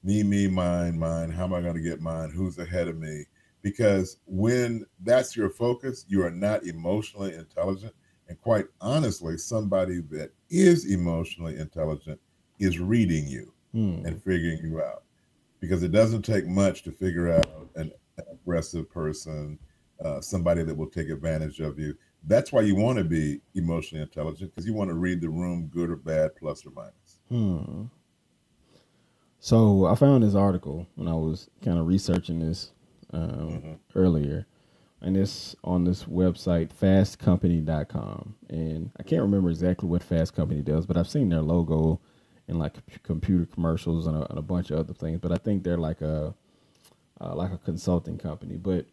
me, 0.04 0.22
me, 0.22 0.46
mine, 0.46 0.98
mine. 0.98 1.30
How 1.30 1.44
am 1.44 1.54
I 1.54 1.60
going 1.60 1.74
to 1.74 1.80
get 1.80 2.00
mine? 2.00 2.30
Who's 2.30 2.58
ahead 2.58 2.88
of 2.88 2.98
me? 2.98 3.24
Because 3.62 4.18
when 4.26 4.84
that's 5.02 5.34
your 5.34 5.50
focus, 5.50 6.04
you 6.08 6.22
are 6.24 6.30
not 6.30 6.64
emotionally 6.64 7.34
intelligent. 7.34 7.94
And 8.28 8.40
quite 8.40 8.66
honestly, 8.80 9.38
somebody 9.38 10.00
that 10.10 10.30
is 10.50 10.90
emotionally 10.92 11.56
intelligent 11.56 12.20
is 12.58 12.78
reading 12.78 13.26
you 13.26 13.52
hmm. 13.72 14.04
and 14.04 14.22
figuring 14.22 14.58
you 14.62 14.82
out. 14.82 15.02
Because 15.60 15.82
it 15.82 15.92
doesn't 15.92 16.22
take 16.22 16.46
much 16.46 16.82
to 16.84 16.92
figure 16.92 17.32
out 17.32 17.70
an 17.74 17.90
aggressive 18.30 18.90
person, 18.90 19.58
uh, 20.04 20.20
somebody 20.20 20.62
that 20.62 20.76
will 20.76 20.90
take 20.90 21.08
advantage 21.08 21.60
of 21.60 21.78
you 21.78 21.96
that's 22.24 22.52
why 22.52 22.62
you 22.62 22.74
want 22.74 22.98
to 22.98 23.04
be 23.04 23.40
emotionally 23.54 24.02
intelligent 24.02 24.54
because 24.54 24.66
you 24.66 24.74
want 24.74 24.88
to 24.88 24.94
read 24.94 25.20
the 25.20 25.28
room, 25.28 25.70
good 25.72 25.90
or 25.90 25.96
bad, 25.96 26.34
plus 26.36 26.64
or 26.66 26.70
minus. 26.70 27.20
Hmm. 27.28 27.84
So 29.40 29.86
I 29.86 29.94
found 29.94 30.24
this 30.24 30.34
article 30.34 30.86
when 30.96 31.08
I 31.08 31.14
was 31.14 31.48
kind 31.62 31.78
of 31.78 31.86
researching 31.86 32.40
this 32.40 32.72
um, 33.12 33.30
mm-hmm. 33.30 33.72
earlier, 33.94 34.46
and 35.00 35.16
it's 35.16 35.54
on 35.62 35.84
this 35.84 36.04
website 36.04 36.70
fastcompany.com. 36.72 38.34
And 38.48 38.90
I 38.98 39.02
can't 39.02 39.22
remember 39.22 39.50
exactly 39.50 39.88
what 39.88 40.02
Fast 40.02 40.34
Company 40.34 40.60
does, 40.60 40.86
but 40.86 40.96
I've 40.96 41.08
seen 41.08 41.28
their 41.28 41.42
logo 41.42 42.00
in 42.48 42.58
like 42.58 42.74
computer 43.02 43.46
commercials 43.46 44.06
and 44.06 44.16
a, 44.16 44.28
and 44.28 44.38
a 44.38 44.42
bunch 44.42 44.70
of 44.70 44.78
other 44.78 44.94
things. 44.94 45.20
But 45.20 45.32
I 45.32 45.36
think 45.36 45.62
they're 45.62 45.76
like 45.76 46.00
a 46.00 46.34
uh, 47.20 47.34
like 47.34 47.52
a 47.52 47.58
consulting 47.58 48.18
company. 48.18 48.56
But 48.56 48.86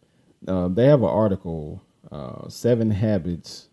uh, 0.46 0.68
they 0.68 0.86
have 0.86 1.02
an 1.02 1.08
article 1.08 1.82
uh, 2.10 2.48
seven 2.48 2.90
habits 2.90 3.68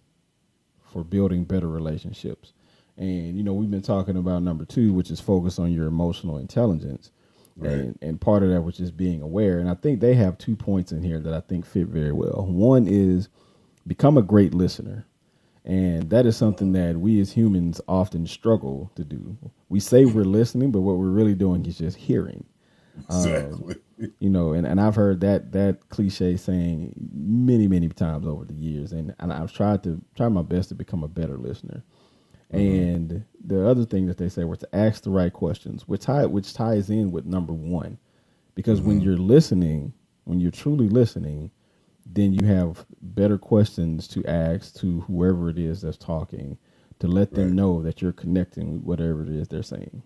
for 0.92 1.04
building 1.04 1.44
better 1.44 1.68
relationships. 1.68 2.54
And 2.98 3.36
you 3.38 3.44
know, 3.44 3.54
we've 3.54 3.72
been 3.72 3.82
talking 3.82 4.18
about 4.18 4.44
number 4.44 4.66
two, 4.66 4.94
which 4.94 5.12
is 5.12 5.20
focus 5.20 5.60
on 5.60 5.72
your 5.72 5.88
emotional 5.88 6.38
intelligence. 6.38 7.12
Right. 7.55 7.72
And, 7.72 8.00
and 8.01 8.22
part 8.22 8.43
of 8.43 8.50
that 8.50 8.62
was 8.62 8.77
just 8.77 8.98
being 8.98 9.22
aware. 9.22 9.60
And 9.60 9.69
I 9.69 9.75
think 9.75 10.00
they 10.00 10.15
have 10.15 10.38
two 10.38 10.55
points 10.55 10.91
in 10.91 11.03
here 11.03 11.19
that 11.19 11.33
I 11.33 11.41
think 11.41 11.65
fit 11.65 11.88
very 11.88 12.12
well. 12.12 12.48
One 12.50 12.88
is 12.88 13.29
become 13.86 14.17
a 14.17 14.24
great 14.24 14.53
listener. 14.53 15.05
And 15.65 16.10
that 16.10 16.25
is 16.25 16.36
something 16.36 16.74
that 16.74 16.98
we 16.98 17.22
as 17.22 17.31
humans 17.31 17.79
often 17.88 18.27
struggle 18.27 18.91
to 18.95 19.03
do. 19.03 19.38
We 19.69 19.79
say 19.79 20.03
we're 20.05 20.25
listening, 20.25 20.72
but 20.72 20.81
what 20.81 20.98
we're 20.98 21.07
really 21.07 21.36
doing 21.36 21.65
is 21.65 21.77
just 21.77 21.98
hearing. 21.98 22.45
Exactly. 23.07 23.75
Um, 23.75 24.13
you 24.19 24.29
know, 24.29 24.53
and, 24.53 24.67
and 24.67 24.81
I've 24.81 24.95
heard 24.95 25.22
that 25.22 25.51
that 25.53 25.89
cliche 25.89 26.36
saying 26.36 26.93
many, 27.13 27.67
many 27.67 27.88
times 27.89 28.27
over 28.27 28.45
the 28.45 28.53
years, 28.53 28.91
and, 28.91 29.15
and 29.19 29.31
I've 29.31 29.53
tried 29.53 29.83
to 29.83 30.01
try 30.15 30.27
my 30.27 30.41
best 30.41 30.69
to 30.69 30.75
become 30.75 31.03
a 31.03 31.07
better 31.07 31.38
listener. 31.38 31.83
Mm-hmm. 32.53 32.95
And 32.95 33.25
the 33.43 33.67
other 33.67 33.86
thing 33.86 34.05
that 34.07 34.17
they 34.17 34.29
say 34.29 34.43
was 34.43 34.60
to 34.60 34.75
ask 34.75 35.03
the 35.03 35.10
right 35.10 35.33
questions, 35.33 35.88
which 35.88 36.01
tie 36.01 36.25
which 36.25 36.53
ties 36.53 36.89
in 36.89 37.12
with 37.12 37.25
number 37.25 37.53
one, 37.53 37.98
because 38.55 38.79
mm-hmm. 38.79 38.89
when 38.89 39.01
you're 39.01 39.17
listening, 39.17 39.93
when 40.25 40.39
you're 40.39 40.51
truly 40.51 40.88
listening, 40.88 41.51
then 42.05 42.33
you 42.33 42.45
have 42.45 42.86
better 43.01 43.38
questions 43.38 44.07
to 44.10 44.24
ask 44.25 44.75
to 44.75 45.01
whoever 45.01 45.50
it 45.50 45.57
is 45.57 45.81
that's 45.81 45.98
talking 45.98 46.57
to 47.00 47.07
let 47.07 47.33
them 47.33 47.48
right. 47.48 47.53
know 47.53 47.81
that 47.81 48.01
you're 48.01 48.13
connecting 48.13 48.74
with 48.74 48.83
whatever 48.83 49.24
it 49.24 49.29
is 49.29 49.48
they're 49.48 49.63
saying. 49.63 50.03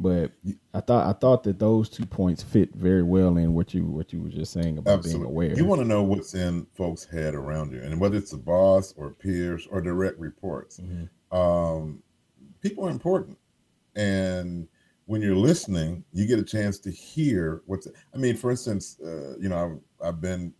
But 0.00 0.30
I 0.72 0.80
thought 0.80 1.08
I 1.08 1.12
thought 1.18 1.42
that 1.42 1.58
those 1.58 1.88
two 1.88 2.06
points 2.06 2.42
fit 2.42 2.72
very 2.72 3.02
well 3.02 3.36
in 3.36 3.52
what 3.52 3.74
you 3.74 3.84
what 3.84 4.12
you 4.12 4.22
were 4.22 4.28
just 4.28 4.52
saying 4.52 4.78
about 4.78 4.98
Absolutely. 4.98 5.24
being 5.24 5.30
aware. 5.30 5.56
You 5.56 5.64
want 5.64 5.80
to 5.80 5.88
know 5.88 6.04
what's 6.04 6.34
in 6.34 6.66
folks' 6.74 7.04
head 7.04 7.34
around 7.34 7.72
you, 7.72 7.80
and 7.80 8.00
whether 8.00 8.16
it's 8.16 8.32
a 8.32 8.38
boss 8.38 8.94
or 8.96 9.10
peers 9.10 9.66
or 9.70 9.80
direct 9.80 10.18
reports. 10.20 10.78
Mm-hmm. 10.78 11.06
Um, 11.30 12.02
people 12.60 12.86
are 12.86 12.90
important, 12.90 13.38
and 13.96 14.68
when 15.06 15.22
you're 15.22 15.36
listening, 15.36 16.04
you 16.12 16.26
get 16.26 16.38
a 16.38 16.44
chance 16.44 16.78
to 16.80 16.90
hear 16.90 17.62
what's. 17.66 17.88
I 18.14 18.16
mean, 18.18 18.36
for 18.36 18.50
instance, 18.50 18.98
uh, 19.00 19.36
you 19.38 19.48
know, 19.48 19.80
I've, 20.00 20.08
I've 20.08 20.20
been 20.20 20.52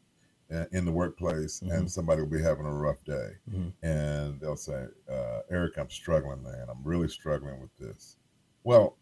uh, 0.50 0.64
in 0.72 0.86
the 0.86 0.92
workplace 0.92 1.60
Mhm. 1.60 1.74
and 1.76 1.90
somebody 1.92 2.22
will 2.22 2.30
be 2.30 2.40
having 2.40 2.64
a 2.64 2.72
rough 2.72 3.04
day 3.04 3.32
Mhm. 3.50 3.70
and 3.82 4.40
they'll 4.40 4.56
say, 4.56 4.86
uh, 5.06 5.40
Eric, 5.50 5.76
I'm 5.76 5.90
struggling, 5.90 6.42
man. 6.42 6.68
I'm 6.70 6.82
really 6.82 7.08
struggling 7.08 7.60
with 7.60 7.76
this. 7.76 8.16
Well, 8.64 8.96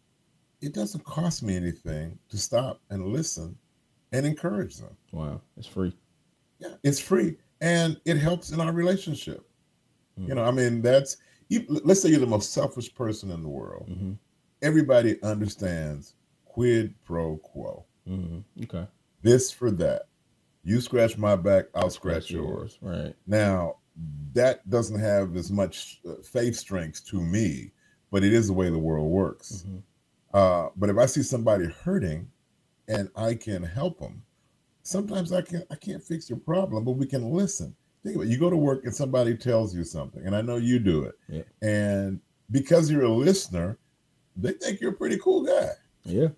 it 0.59 0.73
doesn't 0.73 1.05
cost 1.05 1.43
me 1.43 1.55
anything 1.55 2.19
to 2.27 2.37
stop 2.37 2.81
and 2.89 3.07
listen 3.13 3.57
and 4.11 4.25
encourage 4.25 4.75
them. 4.75 4.97
Wow, 5.13 5.39
it's 5.55 5.67
free. 5.67 5.95
Yeah, 6.59 6.73
it's 6.83 6.99
free 6.99 7.37
and 7.61 7.97
it 8.03 8.17
helps 8.17 8.51
in 8.51 8.59
our 8.59 8.73
relationship. 8.73 9.49
Mm. 10.19 10.27
You 10.27 10.35
know, 10.35 10.43
I 10.43 10.51
mean, 10.51 10.81
that's, 10.81 11.15
you, 11.49 11.65
let's 11.83 12.01
say 12.01 12.09
you're 12.09 12.19
the 12.19 12.25
most 12.27 12.51
selfish 12.53 12.93
person 12.93 13.31
in 13.31 13.41
the 13.41 13.49
world. 13.49 13.87
hmm 13.87 14.13
Everybody 14.61 15.21
understands 15.21 16.15
quid 16.45 16.93
pro 17.03 17.37
quo. 17.37 17.85
hmm 18.07 18.39
Okay. 18.63 18.87
This 19.21 19.51
for 19.51 19.69
that. 19.71 20.03
You 20.63 20.81
scratch 20.81 21.17
my 21.17 21.35
back, 21.35 21.65
I'll 21.75 21.89
scratch 21.89 22.29
yours. 22.31 22.77
Right. 22.81 23.15
Now, 23.27 23.77
that 24.33 24.67
doesn't 24.69 24.99
have 24.99 25.35
as 25.35 25.51
much 25.51 26.01
uh, 26.07 26.15
faith 26.23 26.55
strength 26.55 27.05
to 27.07 27.21
me, 27.21 27.71
but 28.11 28.23
it 28.23 28.33
is 28.33 28.47
the 28.47 28.53
way 28.53 28.69
the 28.69 28.77
world 28.77 29.09
works. 29.09 29.65
Mhm. 29.67 29.81
Uh, 30.33 30.69
but 30.75 30.89
if 30.89 30.97
I 30.97 31.05
see 31.05 31.23
somebody 31.23 31.65
hurting 31.65 32.29
and 32.87 33.09
I 33.15 33.33
can 33.35 33.63
help 33.63 33.99
them, 33.99 34.23
sometimes 34.83 35.31
I 35.31 35.41
can 35.41 35.63
I 35.71 35.75
can't 35.75 36.03
fix 36.03 36.29
your 36.29 36.39
problem, 36.39 36.83
but 36.83 36.91
we 36.93 37.05
can 37.05 37.31
listen. 37.31 37.75
Think 38.07 38.15
about 38.15 38.27
it. 38.27 38.31
You 38.31 38.37
go 38.37 38.49
to 38.49 38.57
work 38.57 38.85
and 38.85 38.95
somebody 38.95 39.35
tells 39.35 39.75
you 39.75 39.83
something, 39.83 40.25
and 40.25 40.35
I 40.35 40.41
know 40.41 40.55
you 40.55 40.79
do 40.79 41.03
it. 41.03 41.15
Yeah. 41.27 41.43
And 41.61 42.21
because 42.51 42.89
you're 42.89 43.03
a 43.03 43.11
listener, 43.11 43.77
they 44.35 44.53
think 44.53 44.79
you're 44.79 44.91
a 44.91 44.95
pretty 44.95 45.17
cool 45.17 45.43
guy. 45.43 45.71
Yeah. 46.03 46.29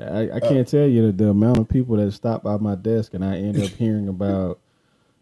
I, 0.00 0.02
Uh, 0.02 0.36
I 0.36 0.40
can't 0.40 0.66
tell 0.66 0.86
you 0.86 1.06
the, 1.06 1.12
the 1.12 1.30
amount 1.30 1.58
of 1.58 1.68
people 1.68 1.96
that 1.96 2.10
stop 2.12 2.42
by 2.42 2.56
my 2.56 2.74
desk 2.74 3.14
and 3.14 3.24
I 3.24 3.36
end 3.36 3.62
up 3.62 3.70
hearing 3.78 4.08
about, 4.08 4.60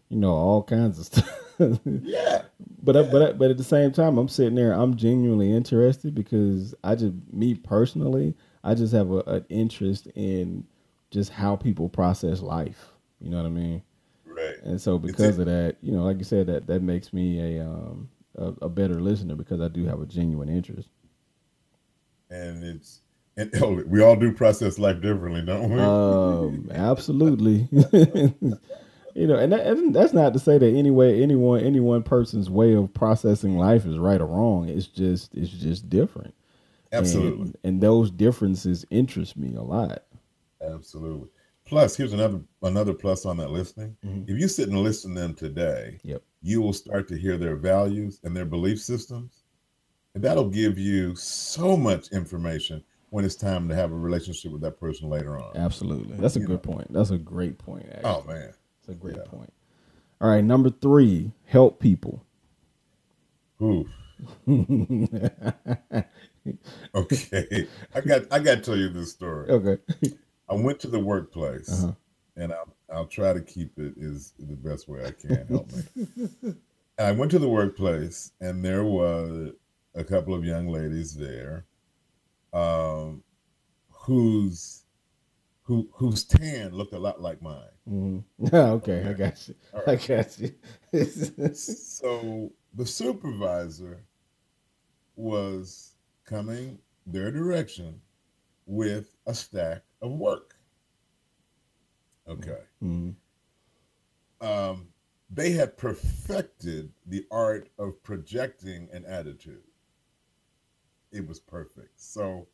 you 0.09 0.17
know, 0.17 0.31
all 0.31 0.63
kinds 0.63 0.97
of 0.99 1.05
stuff. 1.05 1.39
Yeah. 1.85 2.43
but 2.81 2.97
I, 2.97 3.03
but 3.03 3.21
I, 3.21 3.31
but 3.33 3.51
at 3.51 3.57
the 3.57 3.63
same 3.63 3.91
time, 3.91 4.17
I'm 4.17 4.27
sitting 4.27 4.55
there. 4.55 4.73
I'm 4.73 4.95
genuinely 4.95 5.51
interested 5.51 6.15
because 6.15 6.73
I 6.83 6.95
just 6.95 7.13
me 7.31 7.53
personally, 7.55 8.33
I 8.63 8.73
just 8.73 8.93
have 8.93 9.11
a, 9.11 9.19
an 9.19 9.45
interest 9.49 10.07
in 10.15 10.65
just 11.11 11.31
how 11.31 11.55
people 11.55 11.89
process 11.89 12.41
life. 12.41 12.91
You 13.21 13.29
know 13.29 13.37
what 13.37 13.45
I 13.45 13.49
mean? 13.49 13.83
And 14.63 14.81
so 14.81 14.97
because 14.97 15.37
of 15.37 15.45
that, 15.45 15.75
you 15.81 15.91
know, 15.91 16.03
like 16.03 16.17
you 16.17 16.23
said, 16.23 16.47
that 16.47 16.67
that 16.67 16.81
makes 16.81 17.11
me 17.11 17.57
a 17.57 17.65
um 17.65 18.09
a, 18.37 18.53
a 18.63 18.69
better 18.69 18.99
listener 18.99 19.35
because 19.35 19.61
I 19.61 19.67
do 19.67 19.85
have 19.85 20.01
a 20.01 20.05
genuine 20.05 20.49
interest. 20.49 20.89
And 22.29 22.63
it's 22.63 23.01
and 23.35 23.51
oh, 23.61 23.83
we 23.85 24.01
all 24.01 24.15
do 24.15 24.31
process 24.31 24.79
life 24.79 25.01
differently, 25.01 25.41
don't 25.41 25.69
we? 25.69 25.79
Um, 25.79 26.69
absolutely. 26.73 27.67
you 27.71 29.27
know, 29.27 29.35
and, 29.35 29.51
that, 29.51 29.67
and 29.67 29.93
that's 29.93 30.13
not 30.13 30.33
to 30.33 30.39
say 30.39 30.57
that 30.57 30.73
any 30.73 30.91
way 30.91 31.21
anyone 31.21 31.59
any 31.59 31.79
one 31.79 32.03
person's 32.03 32.49
way 32.49 32.73
of 32.73 32.93
processing 32.93 33.57
life 33.57 33.85
is 33.85 33.97
right 33.97 34.21
or 34.21 34.27
wrong. 34.27 34.69
It's 34.69 34.87
just 34.87 35.35
it's 35.35 35.51
just 35.51 35.89
different. 35.89 36.33
Absolutely. 36.91 37.45
And, 37.45 37.57
and 37.63 37.81
those 37.81 38.11
differences 38.11 38.85
interest 38.91 39.35
me 39.35 39.55
a 39.55 39.63
lot. 39.63 40.03
Absolutely. 40.61 41.29
Plus, 41.73 41.95
here's 41.97 42.13
another 42.13 42.39
another 42.61 42.93
plus 42.93 43.25
on 43.25 43.35
that 43.37 43.49
listening. 43.49 43.97
Mhm. 44.05 44.29
If 44.29 44.39
you 44.39 44.47
sit 44.47 44.69
and 44.69 44.77
listen 44.77 45.15
to 45.15 45.21
them 45.21 45.33
today, 45.33 45.97
Yep. 46.03 46.21
you 46.43 46.61
will 46.61 46.71
start 46.71 47.07
to 47.07 47.17
hear 47.17 47.35
their 47.35 47.55
values 47.55 48.19
and 48.23 48.37
their 48.37 48.45
belief 48.45 48.79
systems. 48.79 49.41
And 50.13 50.23
that'll 50.23 50.51
give 50.51 50.77
you 50.77 51.15
so 51.15 51.75
much 51.75 52.09
information 52.11 52.83
when 53.09 53.25
it's 53.25 53.33
time 53.35 53.67
to 53.69 53.73
have 53.75 53.91
a 53.91 53.95
relationship 53.97 54.51
with 54.51 54.61
that 54.61 54.79
person 54.79 55.09
later 55.09 55.35
on. 55.35 55.57
Absolutely. 55.57 56.15
That's 56.17 56.35
a 56.35 56.41
You 56.41 56.45
good 56.45 56.61
point. 56.61 56.93
That's 56.93 57.09
a 57.09 57.17
great 57.17 57.57
point. 57.57 57.87
Actually. 57.89 58.03
Oh 58.11 58.23
man. 58.27 58.53
it's 58.77 58.89
a 58.89 58.93
great 58.93 59.15
yeah. 59.17 59.23
point. 59.23 59.51
All 60.21 60.29
right, 60.29 60.43
number 60.43 60.69
three, 60.69 61.31
help 61.45 61.79
people. 61.79 62.23
Ooh. 63.63 63.89
Okay. 66.93 67.67
I 67.95 68.01
got 68.01 68.21
I 68.29 68.39
got 68.39 68.55
to 68.55 68.61
tell 68.61 68.75
you 68.77 68.89
this 68.89 69.11
story. 69.11 69.49
Okay. 69.49 69.81
I 70.53 70.61
went 70.61 70.79
to 70.81 70.87
the 70.87 70.99
workplace 70.99 71.83
Uh-huh. 71.83 71.93
and 72.35 72.53
I'll 72.53 72.73
I'll 72.91 73.07
try 73.07 73.33
to 73.33 73.41
keep 73.41 73.77
it 73.79 73.93
is 73.97 74.33
the 74.37 74.55
best 74.55 74.87
way 74.87 75.05
I 75.05 75.11
can. 75.11 75.47
Help 75.47 75.71
me. 75.71 76.53
I 76.99 77.11
went 77.11 77.31
to 77.31 77.39
the 77.39 77.49
workplace 77.49 78.31
and 78.39 78.63
there 78.63 78.83
was 78.83 79.51
a 79.95 80.03
couple 80.03 80.33
of 80.35 80.43
young 80.45 80.67
ladies 80.67 81.15
there, 81.15 81.65
um, 82.53 83.23
whose 83.89 84.83
who 85.63 85.87
whose 85.93 86.23
tan 86.25 86.71
looked 86.73 86.93
a 86.93 86.99
lot 86.99 87.21
like 87.21 87.41
mine. 87.41 87.63
Mhm. 87.89 88.23
okay, 88.53 89.03
I 89.07 89.13
got 89.13 89.47
you. 89.47 89.55
All 89.73 89.83
I 89.87 89.95
got 89.95 90.37
you. 90.39 90.51
So 91.55 92.51
the 92.75 92.85
supervisor 92.85 94.03
was 95.15 95.93
coming 96.25 96.79
their 97.05 97.31
direction 97.31 98.01
with 98.65 99.15
a 99.27 99.33
stack 99.33 99.83
of 100.01 100.11
work. 100.11 100.52
Okay. 102.27 102.63
Mhm. 102.81 103.15
um, 104.41 104.87
they 105.29 105.51
had 105.51 105.77
perfected 105.77 106.93
the 107.05 107.25
art 107.31 107.69
of 107.79 108.01
projecting 108.03 108.89
an 108.91 109.05
attitude. 109.05 109.63
It 111.11 111.27
was 111.27 111.39
perfect. 111.39 111.99
So 111.99 112.47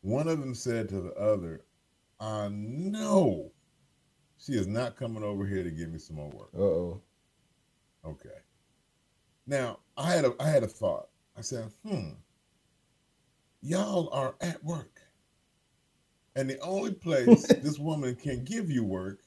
one 0.00 0.28
of 0.28 0.40
them 0.40 0.54
said 0.54 0.88
to 0.90 1.00
the 1.00 1.12
other, 1.14 1.64
I 2.20 2.48
know 2.48 3.52
she 4.38 4.52
is 4.52 4.66
not 4.66 4.96
coming 4.96 5.22
over 5.22 5.44
here 5.46 5.62
to 5.62 5.70
give 5.70 5.90
me 5.90 5.98
some 5.98 6.16
more 6.16 6.30
work. 6.30 6.50
Uh-oh. 6.54 7.02
Okay. 8.04 8.38
Now 9.46 9.80
I 9.96 10.12
had 10.12 10.24
a 10.24 10.34
I 10.40 10.48
had 10.48 10.62
a 10.62 10.68
thought. 10.68 11.08
I 11.36 11.40
said, 11.40 11.70
hmm, 11.82 12.10
y'all 13.60 14.08
are 14.12 14.34
at 14.40 14.62
work. 14.64 14.97
And 16.38 16.48
the 16.48 16.58
only 16.60 16.92
place 17.06 17.46
this 17.48 17.78
woman 17.78 18.14
can 18.14 18.44
give 18.44 18.70
you 18.70 18.84
work 18.84 19.18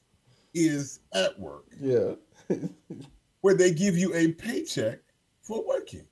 is 0.54 1.00
at 1.14 1.38
work 1.38 1.66
Yeah. 1.80 2.14
where 3.42 3.54
they 3.54 3.72
give 3.72 3.96
you 3.96 4.14
a 4.14 4.32
paycheck 4.32 5.00
for 5.42 5.66
working. 5.66 6.06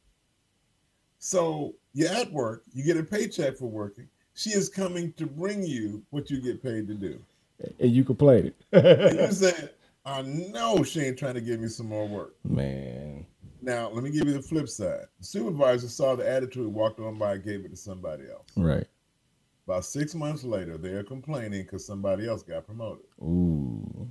So 1.18 1.74
you're 1.92 2.10
at 2.10 2.30
work, 2.32 2.64
you 2.72 2.84
get 2.84 2.96
a 2.96 3.02
paycheck 3.02 3.56
for 3.56 3.66
working. 3.66 4.08
She 4.34 4.50
is 4.50 4.68
coming 4.68 5.12
to 5.14 5.26
bring 5.26 5.62
you 5.62 6.02
what 6.10 6.30
you 6.30 6.40
get 6.40 6.62
paid 6.62 6.86
to 6.88 6.94
do. 6.94 7.20
And 7.78 7.90
you 7.90 8.04
complained. 8.04 8.54
And 8.72 9.18
you 9.18 9.26
said, 9.32 9.70
I 10.04 10.22
know 10.22 10.82
she 10.82 11.00
ain't 11.02 11.18
trying 11.18 11.34
to 11.34 11.40
give 11.42 11.60
me 11.60 11.68
some 11.68 11.88
more 11.88 12.08
work. 12.08 12.34
Man. 12.44 13.26
Now, 13.62 13.90
let 13.90 14.02
me 14.02 14.10
give 14.10 14.26
you 14.26 14.32
the 14.32 14.42
flip 14.42 14.68
side. 14.68 15.04
The 15.18 15.26
supervisor 15.26 15.88
saw 15.88 16.16
the 16.16 16.28
attitude, 16.28 16.72
walked 16.72 17.00
on 17.00 17.18
by, 17.18 17.34
and 17.34 17.44
gave 17.44 17.64
it 17.66 17.70
to 17.70 17.76
somebody 17.76 18.24
else. 18.30 18.48
Right. 18.56 18.86
About 19.70 19.84
six 19.84 20.16
months 20.16 20.42
later, 20.42 20.76
they're 20.76 21.04
complaining 21.04 21.62
because 21.62 21.86
somebody 21.86 22.26
else 22.26 22.42
got 22.42 22.66
promoted. 22.66 23.04
Ooh. 23.22 24.10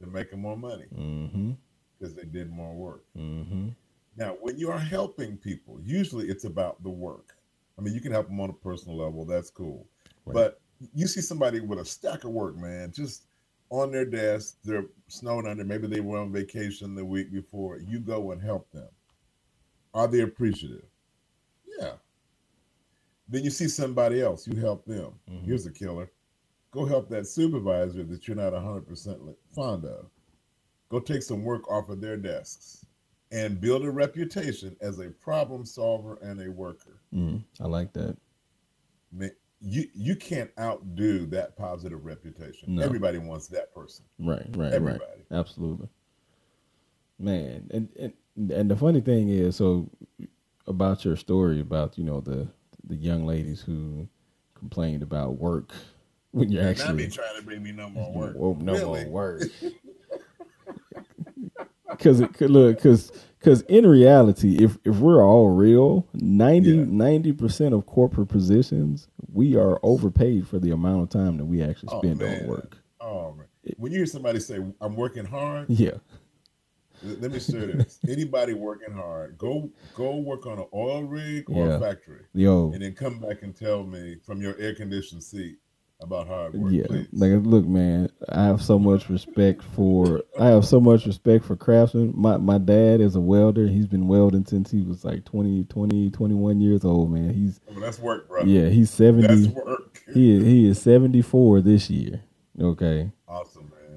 They're 0.00 0.08
making 0.08 0.40
more 0.40 0.56
money 0.56 0.86
Mm-hmm. 0.96 1.52
because 1.98 2.14
they 2.14 2.24
did 2.24 2.50
more 2.50 2.72
work. 2.72 3.04
Mm-hmm. 3.14 3.68
Now, 4.16 4.38
when 4.40 4.56
you 4.56 4.70
are 4.70 4.78
helping 4.78 5.36
people, 5.36 5.78
usually 5.82 6.28
it's 6.28 6.44
about 6.44 6.82
the 6.82 6.88
work. 6.88 7.36
I 7.78 7.82
mean, 7.82 7.92
you 7.92 8.00
can 8.00 8.12
help 8.12 8.28
them 8.28 8.40
on 8.40 8.48
a 8.48 8.54
personal 8.54 8.96
level, 8.96 9.26
that's 9.26 9.50
cool. 9.50 9.86
Right. 10.24 10.32
But 10.32 10.60
you 10.94 11.06
see 11.06 11.20
somebody 11.20 11.60
with 11.60 11.80
a 11.80 11.84
stack 11.84 12.24
of 12.24 12.30
work, 12.30 12.56
man, 12.56 12.90
just 12.90 13.26
on 13.68 13.92
their 13.92 14.06
desk, 14.06 14.56
they're 14.64 14.86
snowed 15.08 15.44
under, 15.46 15.64
maybe 15.64 15.86
they 15.86 16.00
were 16.00 16.18
on 16.18 16.32
vacation 16.32 16.94
the 16.94 17.04
week 17.04 17.30
before. 17.30 17.76
You 17.78 17.98
go 18.00 18.32
and 18.32 18.40
help 18.40 18.70
them. 18.70 18.88
Are 19.92 20.08
they 20.08 20.20
appreciative? 20.20 20.86
Then 23.34 23.42
you 23.42 23.50
see 23.50 23.66
somebody 23.66 24.20
else, 24.20 24.46
you 24.46 24.54
help 24.60 24.84
them. 24.84 25.12
Mhm. 25.28 25.42
Here's 25.44 25.66
a 25.66 25.72
killer. 25.72 26.08
Go 26.70 26.84
help 26.86 27.08
that 27.08 27.26
supervisor 27.26 28.04
that 28.04 28.28
you're 28.28 28.36
not 28.36 28.52
100% 28.54 29.36
fond 29.50 29.84
of. 29.84 30.08
Go 30.88 31.00
take 31.00 31.20
some 31.20 31.42
work 31.42 31.68
off 31.68 31.88
of 31.88 32.00
their 32.00 32.16
desks 32.16 32.86
and 33.32 33.60
build 33.60 33.84
a 33.84 33.90
reputation 33.90 34.76
as 34.80 35.00
a 35.00 35.10
problem 35.10 35.64
solver 35.64 36.14
and 36.22 36.40
a 36.42 36.48
worker. 36.48 37.00
Mm, 37.12 37.42
I 37.60 37.66
like 37.66 37.92
that. 37.94 38.16
Man, 39.10 39.32
you 39.60 39.88
you 39.94 40.14
can't 40.14 40.52
outdo 40.56 41.26
that 41.26 41.56
positive 41.56 42.04
reputation. 42.04 42.76
No. 42.76 42.82
Everybody 42.84 43.18
wants 43.18 43.48
that 43.48 43.74
person. 43.74 44.04
Right, 44.20 44.46
right, 44.56 44.72
Everybody. 44.72 45.00
right. 45.00 45.26
Absolutely. 45.32 45.88
Man, 47.18 47.68
and, 47.72 47.88
and 47.98 48.12
and 48.52 48.70
the 48.70 48.76
funny 48.76 49.00
thing 49.00 49.28
is, 49.28 49.56
so 49.56 49.90
about 50.68 51.04
your 51.04 51.16
story 51.16 51.58
about 51.58 51.98
you 51.98 52.04
know 52.04 52.20
the 52.20 52.48
the 52.86 52.96
young 52.96 53.26
ladies 53.26 53.60
who 53.60 54.08
complained 54.54 55.02
about 55.02 55.36
work 55.38 55.72
when 56.32 56.50
you're 56.50 56.62
Not 56.62 56.70
actually 56.70 57.04
me 57.04 57.08
trying 57.08 57.36
to 57.36 57.42
bring 57.42 57.62
me 57.62 57.72
no 57.72 57.88
more 57.90 58.12
work. 58.12 58.34
Well, 58.36 58.56
no 58.60 58.72
really? 58.74 59.04
more 59.04 59.12
work. 59.12 59.42
Because 61.90 62.18
it 62.20 62.32
could 62.34 62.50
look, 62.50 62.76
because 62.76 63.12
because 63.38 63.60
in 63.62 63.86
reality, 63.86 64.56
if 64.64 64.78
if 64.84 64.96
we're 64.96 65.22
all 65.22 65.50
real, 65.50 66.08
90 66.14 67.32
percent 67.34 67.74
of 67.74 67.86
corporate 67.86 68.28
positions 68.28 69.06
we 69.32 69.54
are 69.56 69.78
overpaid 69.82 70.48
for 70.48 70.58
the 70.58 70.70
amount 70.70 71.02
of 71.02 71.08
time 71.10 71.36
that 71.36 71.44
we 71.44 71.62
actually 71.62 71.90
Oh, 71.92 72.00
spend 72.00 72.18
man. 72.20 72.42
on 72.42 72.48
work. 72.48 72.78
Oh 73.00 73.34
man. 73.34 73.46
when 73.76 73.92
you 73.92 73.98
hear 73.98 74.06
somebody 74.06 74.40
say, 74.40 74.58
"I'm 74.80 74.96
working 74.96 75.24
hard," 75.26 75.66
yeah, 75.68 75.98
let 77.04 77.32
me 77.32 77.38
say 77.38 77.58
this: 77.66 77.98
anybody 78.08 78.54
working 78.54 78.94
hard, 78.94 79.38
go 79.38 79.70
go 79.94 80.16
work 80.18 80.46
on 80.46 80.58
an 80.58 80.66
oil 80.74 81.04
rig 81.04 81.48
or 81.50 81.66
Yeah. 81.68 81.74
a 81.76 81.80
factory, 81.80 82.22
yo, 82.34 82.72
and 82.72 82.82
then 82.82 82.94
come 82.94 83.18
back 83.20 83.42
and 83.42 83.54
tell 83.56 83.84
me 83.84 84.16
from 84.24 84.40
your 84.42 84.56
air 84.58 84.74
conditioned 84.74 85.22
seat 85.22 85.58
about 86.02 86.26
hard 86.26 86.54
work. 86.54 86.72
yeah. 86.72 86.86
please. 86.86 87.06
Like, 87.12 87.32
look, 87.44 87.64
man, 87.66 88.10
I 88.28 88.44
have 88.44 88.60
so 88.62 88.78
much 88.78 89.08
respect 89.08 89.62
for. 89.62 90.22
I 90.38 90.46
have 90.48 90.64
so 90.66 90.80
much 90.80 91.06
respect 91.06 91.44
for 91.44 91.56
craftsmen. 91.56 92.12
My 92.16 92.36
my 92.36 92.58
dad 92.58 93.00
is 93.00 93.16
a 93.16 93.20
welder. 93.20 93.66
He's 93.68 93.86
been 93.86 94.08
welding 94.08 94.44
since 94.46 94.70
he 94.70 94.82
was 94.82 95.04
like 95.04 95.24
20, 95.24 95.64
20, 95.64 96.10
21 96.10 96.60
years 96.60 96.84
old. 96.84 97.10
Man, 97.12 97.32
he's 97.32 97.60
Oh, 97.70 97.80
that's 97.80 97.98
work, 97.98 98.28
bro. 98.28 98.44
yeah, 98.44 98.68
he's 98.68 98.90
seventy. 98.90 99.28
that's 99.28 99.46
work. 99.54 100.02
He 100.12 100.36
is, 100.36 100.44
he 100.44 100.68
is 100.68 100.82
seventy 100.82 101.22
four 101.22 101.60
this 101.62 101.88
year. 101.88 102.22
Okay. 102.60 103.10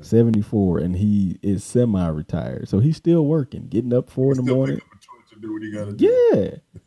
74 0.08 0.80
and 0.80 0.96
he 0.96 1.38
is 1.42 1.64
semi-retired. 1.64 2.68
So 2.70 2.80
he's 2.80 2.98
still 2.98 3.26
working 3.26 3.68
getting 3.68 3.94
up 3.94 4.10
four 4.10 4.32
in 4.32 4.44
the 4.46 4.54
morning 4.54 4.78
pick 4.78 4.86
up 4.86 4.92
a 4.92 5.06
torch 5.06 5.32
and 5.34 5.42
do 5.42 5.54
what 5.54 5.62
you 5.62 5.74
gotta 5.74 5.94
do. 5.94 6.06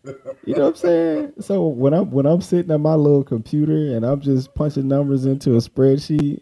yeah. 0.05 0.13
You 0.45 0.55
know 0.55 0.63
what 0.63 0.69
i'm 0.71 0.75
saying? 0.77 1.33
So 1.41 1.67
when 1.67 1.93
i'm 1.95 2.11
when 2.11 2.27
i'm 2.27 2.41
sitting 2.41 2.73
at 2.73 2.81
my 2.81 2.95
little 2.95 3.23
computer 3.23 3.95
and 3.95 4.05
i'm 4.05 4.21
just 4.21 4.55
punching 4.55 4.89
numbers 4.89 5.27
into 5.27 5.53
a 5.55 5.59
spreadsheet 5.59 6.41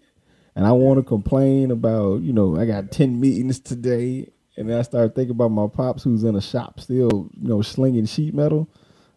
and 0.54 0.66
i 0.66 0.72
want 0.72 0.98
to 0.98 1.02
complain 1.02 1.70
about 1.70 2.22
you 2.22 2.32
know 2.32 2.56
i 2.58 2.64
got 2.64 2.90
10 2.90 3.20
meetings 3.20 3.60
today 3.60 4.30
and 4.56 4.68
then 4.70 4.78
i 4.78 4.82
start 4.82 5.14
thinking 5.14 5.32
about 5.32 5.50
my 5.50 5.66
pops 5.66 6.02
who's 6.04 6.24
in 6.24 6.36
a 6.36 6.40
shop 6.40 6.80
still 6.80 7.30
you 7.40 7.48
know 7.48 7.62
slinging 7.62 8.06
sheet 8.06 8.34
metal 8.34 8.68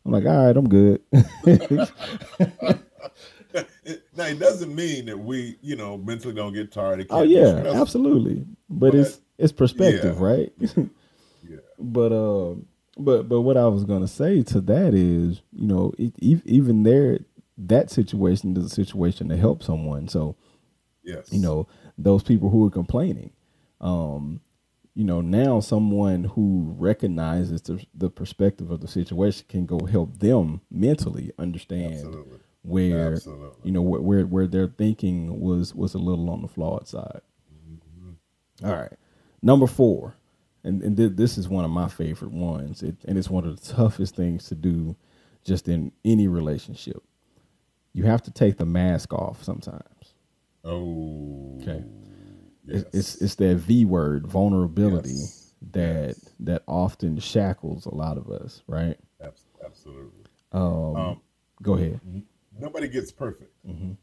i'm 0.05 0.11
like 0.11 0.25
all 0.25 0.45
right 0.45 0.57
i'm 0.57 0.67
good 0.67 1.01
now 4.15 4.25
it 4.25 4.39
doesn't 4.39 4.73
mean 4.73 5.05
that 5.05 5.17
we, 5.17 5.57
you 5.61 5.75
know, 5.75 5.97
mentally 5.97 6.33
don't 6.33 6.53
get 6.53 6.71
tired. 6.71 7.05
Oh 7.09 7.23
yeah 7.23 7.63
absolutely 7.75 8.45
but, 8.69 8.91
But, 8.91 8.95
it's 8.95 9.21
it's 9.37 9.51
perspective 9.51 10.17
yeah. 10.19 10.25
right 10.25 10.53
Yeah. 11.47 11.57
But 11.79 12.11
uh, 12.11 12.55
but 12.97 13.27
but 13.27 13.41
what 13.41 13.57
I 13.57 13.67
was 13.67 13.83
gonna 13.83 14.07
say 14.07 14.43
to 14.43 14.61
that 14.61 14.93
is, 14.93 15.41
you 15.51 15.67
know, 15.67 15.93
it, 15.97 16.13
even 16.19 16.83
there, 16.83 17.19
that 17.57 17.89
situation 17.89 18.55
is 18.55 18.65
a 18.65 18.69
situation 18.69 19.29
to 19.29 19.37
help 19.37 19.63
someone. 19.63 20.07
So 20.07 20.35
Yes. 21.03 21.31
you 21.31 21.39
know, 21.39 21.67
those 21.97 22.21
people 22.21 22.49
who 22.49 22.67
are 22.67 22.71
complaining, 22.71 23.31
um, 23.79 24.41
you 24.93 25.03
know, 25.03 25.21
now 25.21 25.59
someone 25.59 26.25
who 26.25 26.75
recognizes 26.77 27.63
the, 27.63 27.83
the 27.95 28.09
perspective 28.09 28.69
of 28.69 28.81
the 28.81 28.87
situation 28.87 29.45
can 29.49 29.65
go 29.65 29.85
help 29.85 30.19
them 30.19 30.61
mentally 30.69 31.31
understand 31.39 31.93
Absolutely. 31.93 32.37
Where 32.63 33.13
Absolutely. 33.13 33.57
you 33.63 33.71
know 33.71 33.81
where, 33.81 34.01
where 34.01 34.25
where 34.25 34.47
their 34.47 34.67
thinking 34.67 35.39
was 35.39 35.73
was 35.75 35.93
a 35.93 35.97
little 35.99 36.29
on 36.29 36.41
the 36.41 36.47
flawed 36.47 36.87
side. 36.87 37.21
All 38.63 38.71
right, 38.75 38.93
number 39.41 39.65
four, 39.65 40.15
and 40.63 40.83
and 40.83 40.95
th- 40.95 41.13
this 41.15 41.37
is 41.37 41.49
one 41.49 41.65
of 41.65 41.71
my 41.71 41.87
favorite 41.87 42.31
ones, 42.31 42.83
it, 42.83 42.95
and 43.05 43.17
it's 43.17 43.29
one 43.29 43.45
of 43.45 43.59
the 43.59 43.73
toughest 43.73 44.15
things 44.15 44.47
to 44.49 44.55
do, 44.55 44.95
just 45.43 45.67
in 45.67 45.91
any 46.05 46.27
relationship. 46.27 47.01
You 47.93 48.03
have 48.03 48.21
to 48.23 48.31
take 48.31 48.57
the 48.57 48.65
mask 48.65 49.13
off 49.13 49.43
sometimes. 49.43 50.13
Oh. 50.63 51.57
Okay. 51.61 51.83
Yes. 52.65 52.83
It's, 52.83 52.93
it's 52.93 53.15
it's 53.21 53.35
that 53.35 53.55
V 53.57 53.85
word, 53.85 54.27
vulnerability, 54.27 55.09
Yes. 55.09 55.53
that 55.71 56.07
Yes. 56.09 56.29
that 56.41 56.63
often 56.67 57.17
shackles 57.19 57.87
a 57.87 57.95
lot 57.95 58.17
of 58.19 58.29
us. 58.29 58.61
Right? 58.67 58.97
Abs- 59.19 59.45
Absolutely. 59.65 60.23
Um, 60.51 60.95
Um, 60.95 61.21
go 61.63 61.73
ahead. 61.73 61.99
Nobody 62.57 62.87
gets 62.87 63.11
perfect. 63.11 63.53
Mhm. 63.65 63.97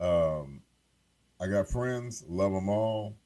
Um, 0.00 0.62
I 1.40 1.46
got 1.48 1.68
friends, 1.68 2.24
love 2.28 2.52
them 2.52 2.68
all, 2.68 3.16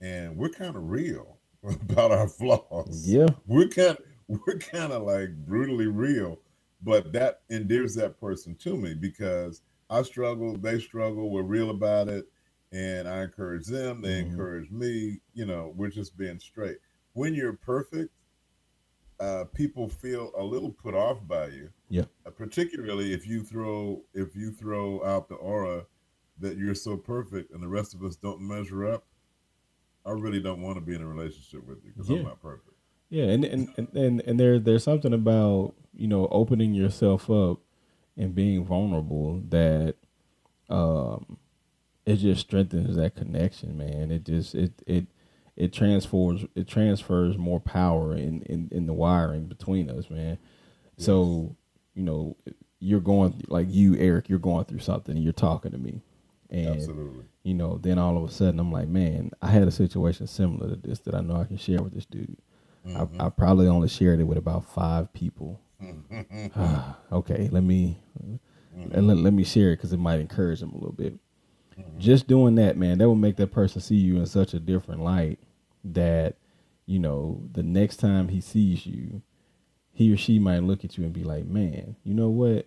and 0.00 0.36
we're 0.36 0.48
kind 0.50 0.76
of 0.76 0.88
real 0.90 1.38
about 1.62 2.10
our 2.10 2.28
flaws. 2.28 3.08
Yeah. 3.08 3.28
we're 3.46 3.68
kind 3.68 3.96
we're 4.28 4.58
kind 4.58 4.92
of 4.92 5.02
like 5.02 5.30
brutally 5.46 5.86
real, 5.86 6.40
but 6.82 7.12
that 7.12 7.42
endears 7.50 7.94
that 7.96 8.18
person 8.18 8.54
to 8.56 8.76
me 8.76 8.94
because 8.94 9.62
I 9.90 10.02
struggle, 10.02 10.56
they 10.56 10.80
struggle, 10.80 11.30
we're 11.30 11.42
real 11.42 11.70
about 11.70 12.08
it, 12.08 12.26
and 12.72 13.06
I 13.06 13.22
encourage 13.22 13.66
them, 13.66 14.00
they 14.00 14.22
Mhm. 14.22 14.30
encourage 14.30 14.70
me. 14.70 15.20
You 15.34 15.44
know, 15.46 15.72
we're 15.76 15.90
just 15.90 16.16
being 16.16 16.38
straight. 16.40 16.78
When 17.12 17.34
you're 17.34 17.52
perfect, 17.52 18.10
uh, 19.24 19.44
people 19.52 19.88
feel 19.88 20.32
a 20.36 20.42
little 20.44 20.70
put 20.70 20.94
off 20.94 21.18
by 21.26 21.46
you. 21.46 21.70
Yeah. 21.88 22.04
Uh, 22.26 22.30
particularly 22.30 23.12
if 23.12 23.26
you 23.26 23.42
throw 23.42 24.02
if 24.12 24.36
you 24.36 24.50
throw 24.52 25.04
out 25.04 25.28
the 25.28 25.36
aura 25.36 25.86
that 26.40 26.56
you're 26.58 26.74
so 26.74 26.96
perfect 26.96 27.52
and 27.52 27.62
the 27.62 27.68
rest 27.68 27.94
of 27.94 28.02
us 28.02 28.16
don't 28.16 28.40
measure 28.40 28.90
up. 28.92 29.04
I 30.06 30.10
really 30.10 30.40
don't 30.40 30.60
want 30.60 30.76
to 30.76 30.82
be 30.82 30.94
in 30.94 31.00
a 31.00 31.06
relationship 31.06 31.66
with 31.66 31.78
you 31.84 31.92
because 31.92 32.10
Yeah. 32.10 32.18
I'm 32.18 32.24
not 32.24 32.42
perfect. 32.42 32.70
Yeah, 33.08 33.24
and 33.24 33.44
and, 33.44 33.68
and 33.76 33.88
and 33.96 34.20
and 34.26 34.40
there 34.40 34.58
there's 34.58 34.82
something 34.84 35.12
about 35.14 35.74
you 35.94 36.08
know 36.08 36.26
opening 36.30 36.74
yourself 36.74 37.30
up 37.30 37.60
and 38.16 38.34
being 38.34 38.64
vulnerable 38.64 39.40
that 39.50 39.94
um 40.68 41.38
it 42.06 42.16
just 42.16 42.40
strengthens 42.42 42.96
that 42.96 43.14
connection, 43.14 43.78
man. 43.78 44.10
It 44.10 44.24
just 44.24 44.54
it 44.54 44.72
it 44.86 45.06
it 45.56 45.72
transfers 45.72 46.44
it 46.54 46.66
transfers 46.66 47.38
more 47.38 47.60
power 47.60 48.14
in 48.14 48.42
in 48.42 48.68
in 48.72 48.86
the 48.86 48.92
wiring 48.92 49.46
between 49.46 49.90
us, 49.90 50.10
man. 50.10 50.38
So 50.96 51.56
you 51.94 52.02
know 52.02 52.36
you're 52.80 53.00
going 53.00 53.42
like 53.48 53.66
you, 53.70 53.96
Eric. 53.96 54.28
You're 54.28 54.38
going 54.38 54.64
through 54.64 54.80
something, 54.80 55.14
and 55.14 55.24
you're 55.24 55.32
talking 55.32 55.72
to 55.72 55.78
me, 55.78 56.02
and 56.50 56.76
Absolutely. 56.76 57.24
you 57.42 57.54
know, 57.54 57.78
then 57.78 57.98
all 57.98 58.16
of 58.16 58.28
a 58.28 58.32
sudden 58.32 58.60
I'm 58.60 58.72
like, 58.72 58.88
man, 58.88 59.30
I 59.40 59.50
had 59.50 59.66
a 59.66 59.72
situation 59.72 60.26
similar 60.26 60.70
to 60.70 60.76
this 60.76 61.00
that 61.00 61.14
I 61.14 61.20
know 61.20 61.36
I 61.36 61.44
can 61.44 61.56
share 61.56 61.82
with 61.82 61.94
this 61.94 62.06
dude. 62.06 62.36
Mm-hmm. 62.86 63.20
I, 63.20 63.26
I 63.26 63.30
probably 63.30 63.66
only 63.66 63.88
shared 63.88 64.20
it 64.20 64.24
with 64.24 64.38
about 64.38 64.64
five 64.64 65.12
people. 65.12 65.60
okay, 67.12 67.48
let 67.50 67.62
me 67.62 67.98
and 68.92 69.06
let, 69.06 69.16
let 69.16 69.32
me 69.32 69.44
share 69.44 69.72
it 69.72 69.76
because 69.76 69.92
it 69.92 69.98
might 69.98 70.20
encourage 70.20 70.60
them 70.60 70.72
a 70.72 70.76
little 70.76 70.92
bit. 70.92 71.14
Just 71.98 72.26
doing 72.26 72.54
that, 72.56 72.76
man, 72.76 72.98
that 72.98 73.08
will 73.08 73.14
make 73.14 73.36
that 73.36 73.52
person 73.52 73.80
see 73.80 73.96
you 73.96 74.18
in 74.18 74.26
such 74.26 74.54
a 74.54 74.60
different 74.60 75.02
light 75.02 75.38
that 75.84 76.36
you 76.86 76.98
know 76.98 77.40
the 77.52 77.62
next 77.62 77.96
time 77.96 78.28
he 78.28 78.40
sees 78.40 78.86
you, 78.86 79.22
he 79.92 80.12
or 80.12 80.16
she 80.16 80.38
might 80.38 80.62
look 80.62 80.84
at 80.84 80.98
you 80.98 81.04
and 81.04 81.12
be 81.12 81.24
like, 81.24 81.46
man, 81.46 81.96
you 82.04 82.14
know 82.14 82.28
what? 82.28 82.66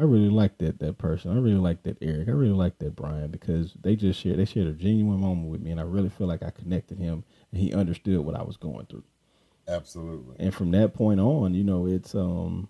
I 0.00 0.04
really 0.04 0.28
like 0.28 0.58
that 0.58 0.78
that 0.78 0.98
person. 0.98 1.32
I 1.32 1.40
really 1.40 1.56
like 1.56 1.82
that 1.82 1.98
Eric. 2.00 2.28
I 2.28 2.32
really 2.32 2.52
like 2.52 2.78
that 2.78 2.94
Brian 2.94 3.30
because 3.30 3.72
they 3.82 3.96
just 3.96 4.20
shared 4.20 4.38
they 4.38 4.44
shared 4.44 4.68
a 4.68 4.72
genuine 4.72 5.20
moment 5.20 5.50
with 5.50 5.60
me, 5.60 5.70
and 5.70 5.80
I 5.80 5.84
really 5.84 6.08
feel 6.08 6.26
like 6.28 6.42
I 6.42 6.50
connected 6.50 6.98
him 6.98 7.24
and 7.50 7.60
he 7.60 7.72
understood 7.72 8.20
what 8.20 8.36
I 8.36 8.42
was 8.42 8.56
going 8.56 8.86
through. 8.86 9.04
Absolutely. 9.66 10.36
And 10.38 10.54
from 10.54 10.70
that 10.70 10.94
point 10.94 11.20
on, 11.20 11.54
you 11.54 11.64
know, 11.64 11.86
it's 11.86 12.14
um, 12.14 12.68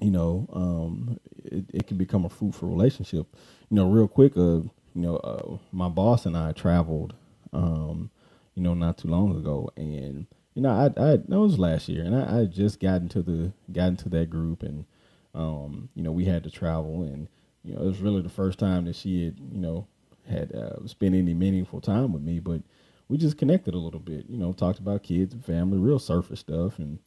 you 0.00 0.10
know, 0.10 0.48
um, 0.52 1.18
it, 1.44 1.64
it 1.72 1.86
can 1.86 1.96
become 1.96 2.24
a 2.24 2.28
fruitful 2.28 2.68
relationship. 2.68 3.26
You 3.70 3.76
know, 3.76 3.88
real 3.90 4.08
quick, 4.08 4.36
uh, 4.36 4.60
you 4.96 5.02
know, 5.02 5.16
uh, 5.16 5.58
my 5.72 5.90
boss 5.90 6.24
and 6.24 6.36
I 6.36 6.52
traveled, 6.52 7.14
um, 7.52 8.10
you 8.54 8.62
know, 8.62 8.72
not 8.72 8.96
too 8.96 9.08
long 9.08 9.36
ago, 9.36 9.68
and 9.76 10.26
you 10.54 10.62
know, 10.62 10.70
I 10.70 10.86
I 10.86 11.16
that 11.16 11.28
was 11.28 11.58
last 11.58 11.88
year, 11.88 12.02
and 12.02 12.16
I, 12.16 12.40
I 12.40 12.44
just 12.46 12.80
got 12.80 13.02
into 13.02 13.22
the 13.22 13.52
got 13.70 13.88
into 13.88 14.08
that 14.08 14.30
group, 14.30 14.62
and 14.62 14.86
um, 15.34 15.90
you 15.94 16.02
know, 16.02 16.12
we 16.12 16.24
had 16.24 16.42
to 16.44 16.50
travel, 16.50 17.02
and 17.02 17.28
you 17.62 17.74
know, 17.74 17.82
it 17.82 17.84
was 17.84 18.00
really 18.00 18.22
the 18.22 18.30
first 18.30 18.58
time 18.58 18.86
that 18.86 18.96
she 18.96 19.26
had, 19.26 19.38
you 19.52 19.60
know, 19.60 19.86
had 20.26 20.54
uh, 20.54 20.86
spent 20.86 21.14
any 21.14 21.34
meaningful 21.34 21.82
time 21.82 22.12
with 22.14 22.22
me, 22.22 22.40
but 22.40 22.62
we 23.08 23.18
just 23.18 23.36
connected 23.36 23.74
a 23.74 23.78
little 23.78 24.00
bit, 24.00 24.24
you 24.30 24.38
know, 24.38 24.52
talked 24.52 24.78
about 24.78 25.02
kids 25.02 25.34
and 25.34 25.44
family, 25.44 25.76
real 25.76 25.98
surface 25.98 26.40
stuff, 26.40 26.78
and 26.78 26.98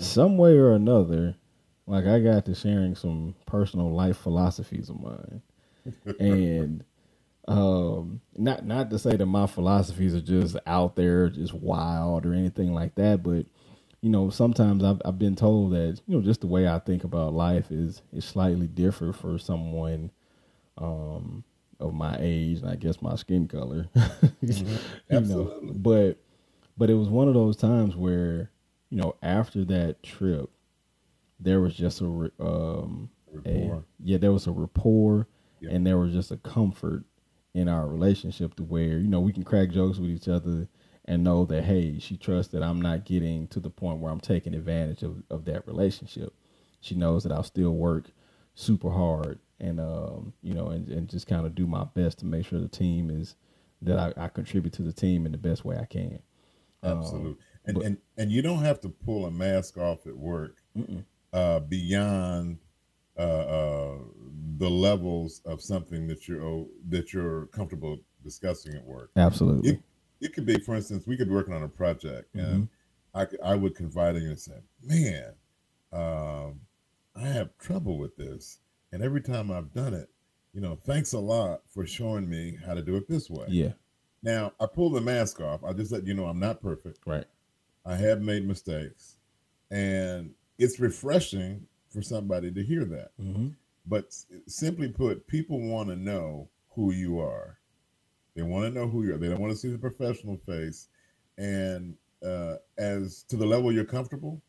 some 0.00 0.36
way 0.36 0.56
or 0.56 0.72
another, 0.72 1.36
like 1.86 2.06
I 2.06 2.18
got 2.18 2.44
to 2.46 2.56
sharing 2.56 2.96
some 2.96 3.36
personal 3.46 3.92
life 3.92 4.16
philosophies 4.16 4.88
of 4.90 5.00
mine, 5.00 5.42
and 6.18 6.82
um, 7.48 8.20
not 8.36 8.64
not 8.66 8.90
to 8.90 8.98
say 8.98 9.16
that 9.16 9.26
my 9.26 9.46
philosophies 9.46 10.14
are 10.14 10.20
just 10.20 10.56
out 10.66 10.96
there, 10.96 11.28
just 11.28 11.54
wild 11.54 12.26
or 12.26 12.34
anything 12.34 12.74
like 12.74 12.94
that, 12.96 13.22
but 13.22 13.46
you 14.02 14.10
know, 14.10 14.30
sometimes 14.30 14.84
I've 14.84 15.00
I've 15.04 15.18
been 15.18 15.36
told 15.36 15.72
that 15.72 16.00
you 16.06 16.16
know 16.16 16.22
just 16.22 16.40
the 16.40 16.46
way 16.46 16.68
I 16.68 16.78
think 16.78 17.04
about 17.04 17.34
life 17.34 17.70
is 17.70 18.02
is 18.12 18.24
slightly 18.24 18.66
different 18.66 19.16
for 19.16 19.38
someone 19.38 20.10
um, 20.78 21.44
of 21.80 21.94
my 21.94 22.16
age 22.20 22.58
and 22.60 22.68
I 22.70 22.76
guess 22.76 23.00
my 23.00 23.16
skin 23.16 23.48
color. 23.48 23.88
you 24.40 24.64
know, 24.64 24.78
Absolutely. 25.10 25.72
but 25.74 26.18
but 26.76 26.90
it 26.90 26.94
was 26.94 27.08
one 27.08 27.28
of 27.28 27.34
those 27.34 27.56
times 27.56 27.96
where 27.96 28.50
you 28.90 28.98
know 28.98 29.14
after 29.22 29.64
that 29.66 30.02
trip, 30.02 30.50
there 31.40 31.60
was 31.60 31.74
just 31.74 32.00
a 32.00 32.06
um 32.40 33.08
a, 33.44 33.82
yeah 34.02 34.16
there 34.18 34.32
was 34.32 34.46
a 34.46 34.52
rapport 34.52 35.26
Yeah. 35.60 35.70
and 35.70 35.86
there 35.86 35.98
was 35.98 36.12
just 36.12 36.30
a 36.30 36.36
comfort 36.38 37.04
in 37.56 37.68
our 37.68 37.86
relationship 37.88 38.54
to 38.54 38.62
where 38.62 38.98
you 38.98 39.08
know 39.08 39.20
we 39.20 39.32
can 39.32 39.42
crack 39.42 39.70
jokes 39.70 39.98
with 39.98 40.10
each 40.10 40.28
other 40.28 40.68
and 41.06 41.24
know 41.24 41.44
that 41.44 41.64
hey 41.64 41.98
she 41.98 42.16
trusts 42.16 42.52
that 42.52 42.62
i'm 42.62 42.80
not 42.80 43.04
getting 43.04 43.46
to 43.48 43.58
the 43.60 43.70
point 43.70 43.98
where 43.98 44.12
i'm 44.12 44.20
taking 44.20 44.54
advantage 44.54 45.02
of, 45.02 45.22
of 45.30 45.44
that 45.44 45.66
relationship 45.66 46.34
she 46.80 46.94
knows 46.94 47.22
that 47.22 47.32
i'll 47.32 47.42
still 47.42 47.74
work 47.74 48.10
super 48.54 48.90
hard 48.90 49.38
and 49.58 49.80
um 49.80 50.32
you 50.42 50.52
know 50.52 50.68
and, 50.68 50.88
and 50.88 51.08
just 51.08 51.26
kind 51.26 51.46
of 51.46 51.54
do 51.54 51.66
my 51.66 51.84
best 51.94 52.18
to 52.18 52.26
make 52.26 52.44
sure 52.46 52.60
the 52.60 52.68
team 52.68 53.10
is 53.10 53.36
that 53.82 53.98
I, 53.98 54.24
I 54.24 54.28
contribute 54.28 54.72
to 54.74 54.82
the 54.82 54.92
team 54.92 55.26
in 55.26 55.32
the 55.32 55.38
best 55.38 55.64
way 55.64 55.76
I 55.76 55.84
can. 55.84 56.20
Absolutely. 56.82 57.30
Um, 57.30 57.38
and, 57.66 57.74
but, 57.74 57.84
and 57.84 57.98
and 58.16 58.32
you 58.32 58.42
don't 58.42 58.62
have 58.62 58.80
to 58.82 58.88
pull 58.88 59.26
a 59.26 59.30
mask 59.30 59.76
off 59.76 60.06
at 60.06 60.16
work 60.16 60.62
uh, 61.32 61.60
beyond 61.60 62.58
uh, 63.18 63.22
uh, 63.22 63.98
the 64.58 64.68
levels 64.68 65.40
of 65.44 65.60
something 65.60 66.06
that 66.06 66.28
you're 66.28 66.42
oh, 66.42 66.68
that 66.88 67.12
you're 67.12 67.46
comfortable 67.46 67.98
discussing 68.22 68.74
at 68.74 68.84
work. 68.84 69.10
Absolutely. 69.16 69.70
It, 69.70 69.80
it 70.20 70.34
could 70.34 70.46
be, 70.46 70.58
for 70.58 70.74
instance, 70.74 71.06
we 71.06 71.16
could 71.16 71.28
be 71.28 71.34
working 71.34 71.54
on 71.54 71.62
a 71.62 71.68
project, 71.68 72.34
mm-hmm. 72.34 72.46
and 72.46 72.68
I 73.14 73.26
I 73.42 73.54
would 73.54 73.74
confide 73.74 74.16
in 74.16 74.22
you 74.22 74.30
and 74.30 74.40
say, 74.40 74.60
"Man, 74.82 75.32
um, 75.92 76.60
I 77.14 77.28
have 77.28 77.56
trouble 77.58 77.98
with 77.98 78.16
this, 78.16 78.58
and 78.92 79.02
every 79.02 79.20
time 79.20 79.50
I've 79.50 79.72
done 79.72 79.94
it, 79.94 80.10
you 80.52 80.60
know, 80.60 80.78
thanks 80.84 81.12
a 81.12 81.18
lot 81.18 81.62
for 81.68 81.86
showing 81.86 82.28
me 82.28 82.58
how 82.64 82.74
to 82.74 82.82
do 82.82 82.96
it 82.96 83.08
this 83.08 83.30
way." 83.30 83.46
Yeah. 83.48 83.72
Now 84.22 84.52
I 84.58 84.66
pull 84.66 84.90
the 84.90 85.00
mask 85.00 85.40
off. 85.40 85.62
I 85.64 85.72
just 85.72 85.92
let 85.92 86.06
you 86.06 86.14
know 86.14 86.26
I'm 86.26 86.40
not 86.40 86.60
perfect. 86.60 87.00
Right. 87.06 87.26
I 87.84 87.94
have 87.96 88.20
made 88.20 88.46
mistakes, 88.46 89.16
and 89.70 90.32
it's 90.58 90.80
refreshing 90.80 91.66
for 91.96 92.02
somebody 92.02 92.52
to 92.52 92.62
hear 92.62 92.84
that. 92.84 93.10
Mm-hmm. 93.18 93.48
But 93.86 94.14
simply 94.46 94.88
put, 94.88 95.26
people 95.26 95.60
want 95.60 95.88
to 95.88 95.96
know 95.96 96.48
who 96.74 96.92
you 96.92 97.20
are. 97.20 97.56
They 98.34 98.42
want 98.42 98.66
to 98.66 98.70
know 98.78 98.86
who 98.86 99.02
you 99.02 99.14
are. 99.14 99.18
They 99.18 99.28
don't 99.28 99.40
want 99.40 99.52
to 99.52 99.58
see 99.58 99.70
the 99.70 99.78
professional 99.78 100.36
face. 100.36 100.88
And 101.38 101.94
uh, 102.22 102.56
as 102.76 103.22
to 103.28 103.36
the 103.36 103.46
level 103.46 103.72
you're 103.72 103.84
comfortable, 103.84 104.42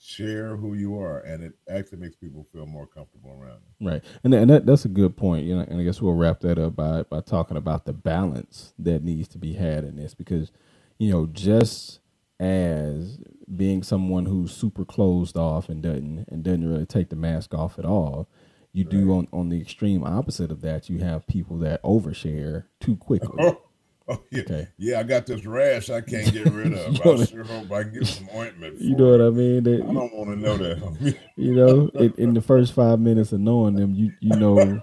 share 0.00 0.56
who 0.56 0.74
you 0.74 0.98
are, 0.98 1.20
and 1.20 1.44
it 1.44 1.52
actually 1.68 1.98
makes 1.98 2.16
people 2.16 2.44
feel 2.52 2.66
more 2.66 2.86
comfortable 2.86 3.30
around 3.30 3.60
you. 3.80 3.88
Right, 3.88 4.04
and 4.24 4.34
and 4.34 4.50
that, 4.50 4.66
that's 4.66 4.84
a 4.84 4.88
good 4.88 5.16
point. 5.16 5.44
You 5.44 5.56
know, 5.56 5.66
and 5.68 5.80
I 5.80 5.84
guess 5.84 6.00
we'll 6.00 6.14
wrap 6.14 6.40
that 6.40 6.58
up 6.58 6.76
by 6.76 7.02
by 7.02 7.20
talking 7.20 7.56
about 7.56 7.84
the 7.84 7.92
balance 7.92 8.74
that 8.78 9.02
needs 9.02 9.28
to 9.28 9.38
be 9.38 9.54
had 9.54 9.84
in 9.84 9.96
this, 9.96 10.14
because 10.14 10.52
you 10.98 11.10
know, 11.10 11.26
just 11.26 12.00
as 12.40 13.18
being 13.54 13.82
someone 13.82 14.26
who's 14.26 14.52
super 14.52 14.84
closed 14.84 15.36
off 15.36 15.68
and 15.68 15.82
doesn't 15.82 16.26
and 16.28 16.42
doesn't 16.42 16.68
really 16.68 16.86
take 16.86 17.08
the 17.08 17.16
mask 17.16 17.54
off 17.54 17.78
at 17.78 17.84
all. 17.84 18.28
You 18.72 18.84
right. 18.84 18.90
do 18.90 19.12
on 19.12 19.28
on 19.32 19.48
the 19.48 19.60
extreme 19.60 20.04
opposite 20.04 20.50
of 20.50 20.60
that. 20.60 20.88
You 20.88 20.98
have 20.98 21.26
people 21.26 21.58
that 21.58 21.82
overshare 21.82 22.64
too 22.80 22.96
quickly. 22.96 23.52
Oh, 24.10 24.22
yeah. 24.30 24.40
Okay. 24.40 24.68
yeah, 24.78 25.00
I 25.00 25.02
got 25.02 25.26
this 25.26 25.44
rash 25.44 25.90
I 25.90 26.00
can't 26.00 26.32
get 26.32 26.46
rid 26.46 26.72
of. 26.72 26.98
I 27.06 27.24
sure 27.26 27.44
hope 27.44 27.70
I 27.70 27.82
can 27.82 27.92
get 27.92 28.06
some 28.06 28.26
ointment. 28.34 28.80
you 28.80 28.96
know 28.96 29.12
it. 29.12 29.18
what 29.18 29.26
I 29.26 29.28
mean? 29.28 29.62
That, 29.64 29.82
I 29.82 29.92
don't 29.92 30.14
want 30.14 30.30
to 30.30 30.36
know 30.36 30.56
that. 30.56 31.16
you 31.36 31.54
know, 31.54 31.90
in, 31.92 32.14
in, 32.16 32.32
the 32.32 32.40
first 32.40 32.72
five 32.72 33.00
minutes 33.00 33.32
of 33.32 33.40
knowing 33.40 33.74
them, 33.74 33.94
you 33.94 34.14
you 34.20 34.34
know, 34.34 34.80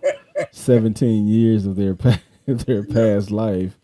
seventeen 0.51 1.27
years 1.27 1.65
of 1.65 1.75
their 1.75 1.97
their 2.45 2.83
past 2.83 3.31
life. 3.31 3.79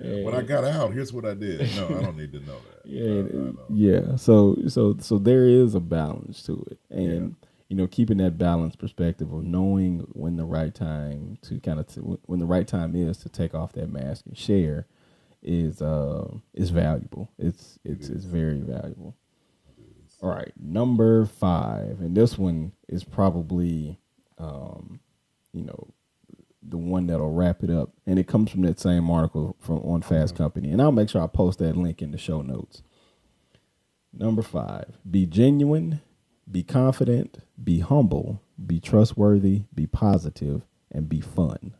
Yeah, 0.00 0.22
when 0.22 0.36
I 0.36 0.42
got 0.42 0.62
out, 0.62 0.92
here's 0.92 1.12
what 1.12 1.24
I 1.24 1.34
did. 1.34 1.68
No, 1.74 1.86
I 1.86 2.02
don't 2.02 2.16
need 2.16 2.30
to 2.34 2.40
know 2.46 2.60
that 2.70 2.75
yeah, 2.86 3.50
yeah. 3.68 4.16
So 4.16 4.56
so 4.68 4.96
so 5.00 5.18
there 5.18 5.46
is 5.46 5.74
a 5.74 5.80
balance 5.80 6.42
to 6.44 6.64
it, 6.70 6.78
and 6.90 7.36
yeah. 7.42 7.48
you 7.68 7.76
know, 7.76 7.86
keeping 7.86 8.18
that 8.18 8.38
balanced 8.38 8.78
perspective 8.78 9.32
of 9.32 9.44
knowing 9.44 10.06
when 10.12 10.36
the 10.36 10.44
right 10.44 10.74
time 10.74 11.38
to 11.42 11.60
kind 11.60 11.80
of 11.80 11.86
t- 11.88 12.00
when 12.00 12.38
the 12.38 12.46
right 12.46 12.66
time 12.66 12.94
is 12.94 13.18
to 13.18 13.28
take 13.28 13.54
off 13.54 13.72
that 13.72 13.90
mask 13.90 14.26
and 14.26 14.38
share 14.38 14.86
is 15.42 15.82
uh 15.82 16.28
is 16.54 16.70
valuable. 16.70 17.30
It's 17.38 17.78
it's 17.84 18.08
it 18.08 18.16
it's 18.16 18.24
very 18.24 18.60
valuable. 18.60 19.16
All 20.22 20.30
right, 20.30 20.52
number 20.58 21.26
five, 21.26 22.00
and 22.00 22.16
this 22.16 22.38
one 22.38 22.72
is 22.88 23.04
probably, 23.04 23.98
um, 24.38 25.00
you 25.52 25.62
know, 25.62 25.88
one 26.86 27.06
that'll 27.06 27.32
wrap 27.32 27.62
it 27.62 27.70
up, 27.70 27.90
and 28.06 28.18
it 28.18 28.26
comes 28.26 28.50
from 28.50 28.62
that 28.62 28.80
same 28.80 29.10
article 29.10 29.56
from 29.60 29.78
on 29.78 30.02
Fast 30.02 30.34
mm-hmm. 30.34 30.42
Company, 30.42 30.70
and 30.70 30.80
I'll 30.80 30.92
make 30.92 31.10
sure 31.10 31.22
I 31.22 31.26
post 31.26 31.58
that 31.58 31.76
link 31.76 32.02
in 32.02 32.12
the 32.12 32.18
show 32.18 32.42
notes. 32.42 32.82
Number 34.12 34.42
five: 34.42 34.96
be 35.08 35.26
genuine, 35.26 36.00
be 36.50 36.62
confident, 36.62 37.38
be 37.62 37.80
humble, 37.80 38.40
be 38.64 38.80
trustworthy, 38.80 39.64
be 39.74 39.86
positive, 39.86 40.62
and 40.90 41.08
be 41.08 41.20
fun. 41.20 41.74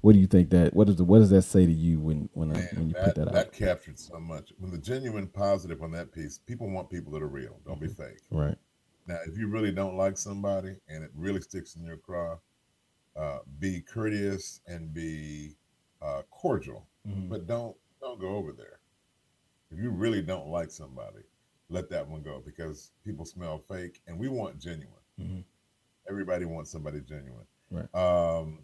What 0.00 0.12
do 0.12 0.18
you 0.18 0.26
think 0.26 0.50
that? 0.50 0.74
What 0.74 0.86
does 0.86 0.96
the, 0.96 1.04
what 1.04 1.20
does 1.20 1.30
that 1.30 1.42
say 1.42 1.64
to 1.64 1.72
you 1.72 1.98
when 1.98 2.28
when 2.34 2.52
Man, 2.52 2.68
I, 2.70 2.76
when 2.76 2.88
you 2.88 2.94
that, 2.94 3.04
put 3.04 3.14
that, 3.14 3.28
out? 3.28 3.32
That 3.34 3.52
captured 3.52 3.98
so 3.98 4.20
much. 4.20 4.52
When 4.58 4.70
the 4.70 4.78
genuine 4.78 5.26
positive 5.26 5.82
on 5.82 5.90
that 5.92 6.12
piece, 6.12 6.38
people 6.38 6.68
want 6.68 6.90
people 6.90 7.10
that 7.12 7.22
are 7.22 7.28
real. 7.28 7.58
Don't 7.64 7.80
be 7.80 7.88
fake. 7.88 8.20
Right. 8.30 8.56
Now, 9.06 9.18
if 9.26 9.36
you 9.38 9.48
really 9.48 9.72
don't 9.72 9.96
like 9.96 10.18
somebody 10.18 10.76
and 10.88 11.02
it 11.02 11.10
really 11.14 11.40
sticks 11.40 11.76
in 11.76 11.84
your 11.84 11.96
craw, 11.96 12.36
uh, 13.16 13.38
be 13.58 13.80
courteous 13.80 14.60
and 14.66 14.92
be 14.92 15.56
uh, 16.02 16.22
cordial, 16.30 16.86
mm-hmm. 17.08 17.28
but 17.28 17.46
don't 17.46 17.76
don't 18.00 18.20
go 18.20 18.36
over 18.36 18.52
there. 18.52 18.80
If 19.70 19.78
you 19.78 19.90
really 19.90 20.22
don't 20.22 20.48
like 20.48 20.70
somebody, 20.70 21.22
let 21.68 21.88
that 21.90 22.06
one 22.06 22.22
go 22.22 22.42
because 22.44 22.92
people 23.04 23.24
smell 23.24 23.58
fake, 23.58 24.00
and 24.06 24.18
we 24.18 24.28
want 24.28 24.60
genuine. 24.60 24.88
Mm-hmm. 25.20 25.40
Everybody 26.08 26.44
wants 26.44 26.70
somebody 26.70 27.00
genuine. 27.00 27.46
Right. 27.70 27.94
Um, 27.94 28.60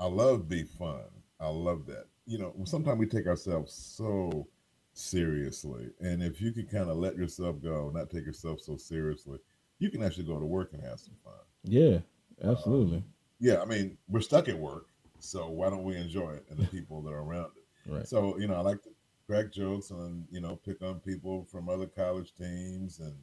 I 0.00 0.06
love 0.06 0.48
be 0.48 0.64
fun. 0.64 1.04
I 1.40 1.48
love 1.48 1.86
that. 1.86 2.06
You 2.26 2.38
know, 2.38 2.54
sometimes 2.64 2.98
we 2.98 3.06
take 3.06 3.26
ourselves 3.26 3.72
so 3.72 4.48
seriously, 4.92 5.90
and 6.00 6.22
if 6.22 6.40
you 6.40 6.52
can 6.52 6.66
kind 6.66 6.90
of 6.90 6.96
let 6.96 7.16
yourself 7.16 7.62
go, 7.62 7.90
not 7.94 8.10
take 8.10 8.24
yourself 8.24 8.60
so 8.60 8.76
seriously, 8.76 9.38
you 9.78 9.90
can 9.90 10.02
actually 10.02 10.24
go 10.24 10.38
to 10.38 10.46
work 10.46 10.72
and 10.72 10.82
have 10.82 10.98
some 10.98 11.14
fun. 11.24 11.34
Yeah, 11.64 11.98
absolutely. 12.42 12.98
Um, 12.98 13.04
yeah, 13.40 13.60
I 13.60 13.64
mean, 13.64 13.96
we're 14.08 14.20
stuck 14.20 14.48
at 14.48 14.58
work, 14.58 14.86
so 15.18 15.48
why 15.48 15.70
don't 15.70 15.84
we 15.84 15.96
enjoy 15.96 16.32
it 16.32 16.46
and 16.50 16.58
the 16.58 16.66
people 16.66 17.02
that 17.02 17.10
are 17.10 17.22
around 17.22 17.52
it? 17.56 17.62
Right. 17.86 18.06
So, 18.06 18.38
you 18.38 18.46
know, 18.46 18.56
I 18.56 18.60
like 18.60 18.82
to 18.82 18.90
crack 19.28 19.52
jokes 19.52 19.90
and 19.90 20.26
you 20.30 20.40
know 20.40 20.56
pick 20.56 20.82
on 20.82 21.00
people 21.00 21.46
from 21.52 21.68
other 21.68 21.86
college 21.86 22.32
teams 22.34 23.00
and 23.00 23.14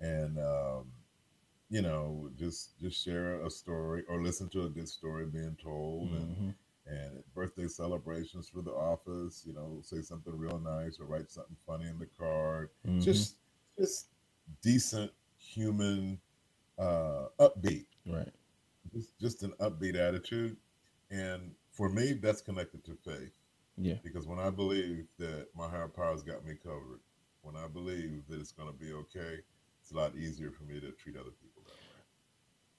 and 0.00 0.38
um, 0.38 0.86
you 1.68 1.82
know 1.82 2.30
just 2.36 2.78
just 2.80 3.04
share 3.04 3.44
a 3.44 3.50
story 3.50 4.02
or 4.08 4.22
listen 4.22 4.48
to 4.48 4.64
a 4.64 4.70
good 4.70 4.88
story 4.88 5.26
being 5.26 5.56
told 5.62 6.10
mm-hmm. 6.10 6.44
and 6.44 6.54
and 6.86 7.22
birthday 7.34 7.68
celebrations 7.68 8.48
for 8.48 8.62
the 8.62 8.72
office. 8.72 9.44
You 9.46 9.52
know, 9.52 9.80
say 9.82 10.00
something 10.00 10.36
real 10.36 10.58
nice 10.58 10.98
or 10.98 11.04
write 11.04 11.30
something 11.30 11.56
funny 11.66 11.86
in 11.86 11.98
the 11.98 12.08
card. 12.18 12.70
Mm-hmm. 12.86 13.00
Just 13.00 13.36
just 13.78 14.06
decent 14.62 15.12
human 15.38 16.18
uh 16.78 17.26
upbeat 17.38 17.84
right 18.06 18.32
just 18.92 19.18
just 19.18 19.42
an 19.42 19.52
upbeat 19.60 19.96
attitude, 19.96 20.56
and 21.10 21.52
for 21.70 21.88
me, 21.88 22.12
that's 22.12 22.40
connected 22.40 22.84
to 22.84 22.96
faith. 23.04 23.32
Yeah. 23.78 23.94
Because 24.04 24.26
when 24.26 24.38
I 24.38 24.50
believe 24.50 25.06
that 25.18 25.48
my 25.56 25.68
higher 25.68 25.88
power's 25.88 26.22
got 26.22 26.44
me 26.44 26.54
covered, 26.62 27.00
when 27.42 27.56
I 27.56 27.66
believe 27.68 28.22
that 28.28 28.38
it's 28.38 28.52
going 28.52 28.68
to 28.68 28.78
be 28.78 28.92
okay, 28.92 29.38
it's 29.80 29.90
a 29.92 29.96
lot 29.96 30.14
easier 30.14 30.50
for 30.50 30.64
me 30.64 30.80
to 30.80 30.90
treat 30.92 31.16
other 31.16 31.30
people 31.42 31.62
that 31.64 31.72
way. 31.72 31.78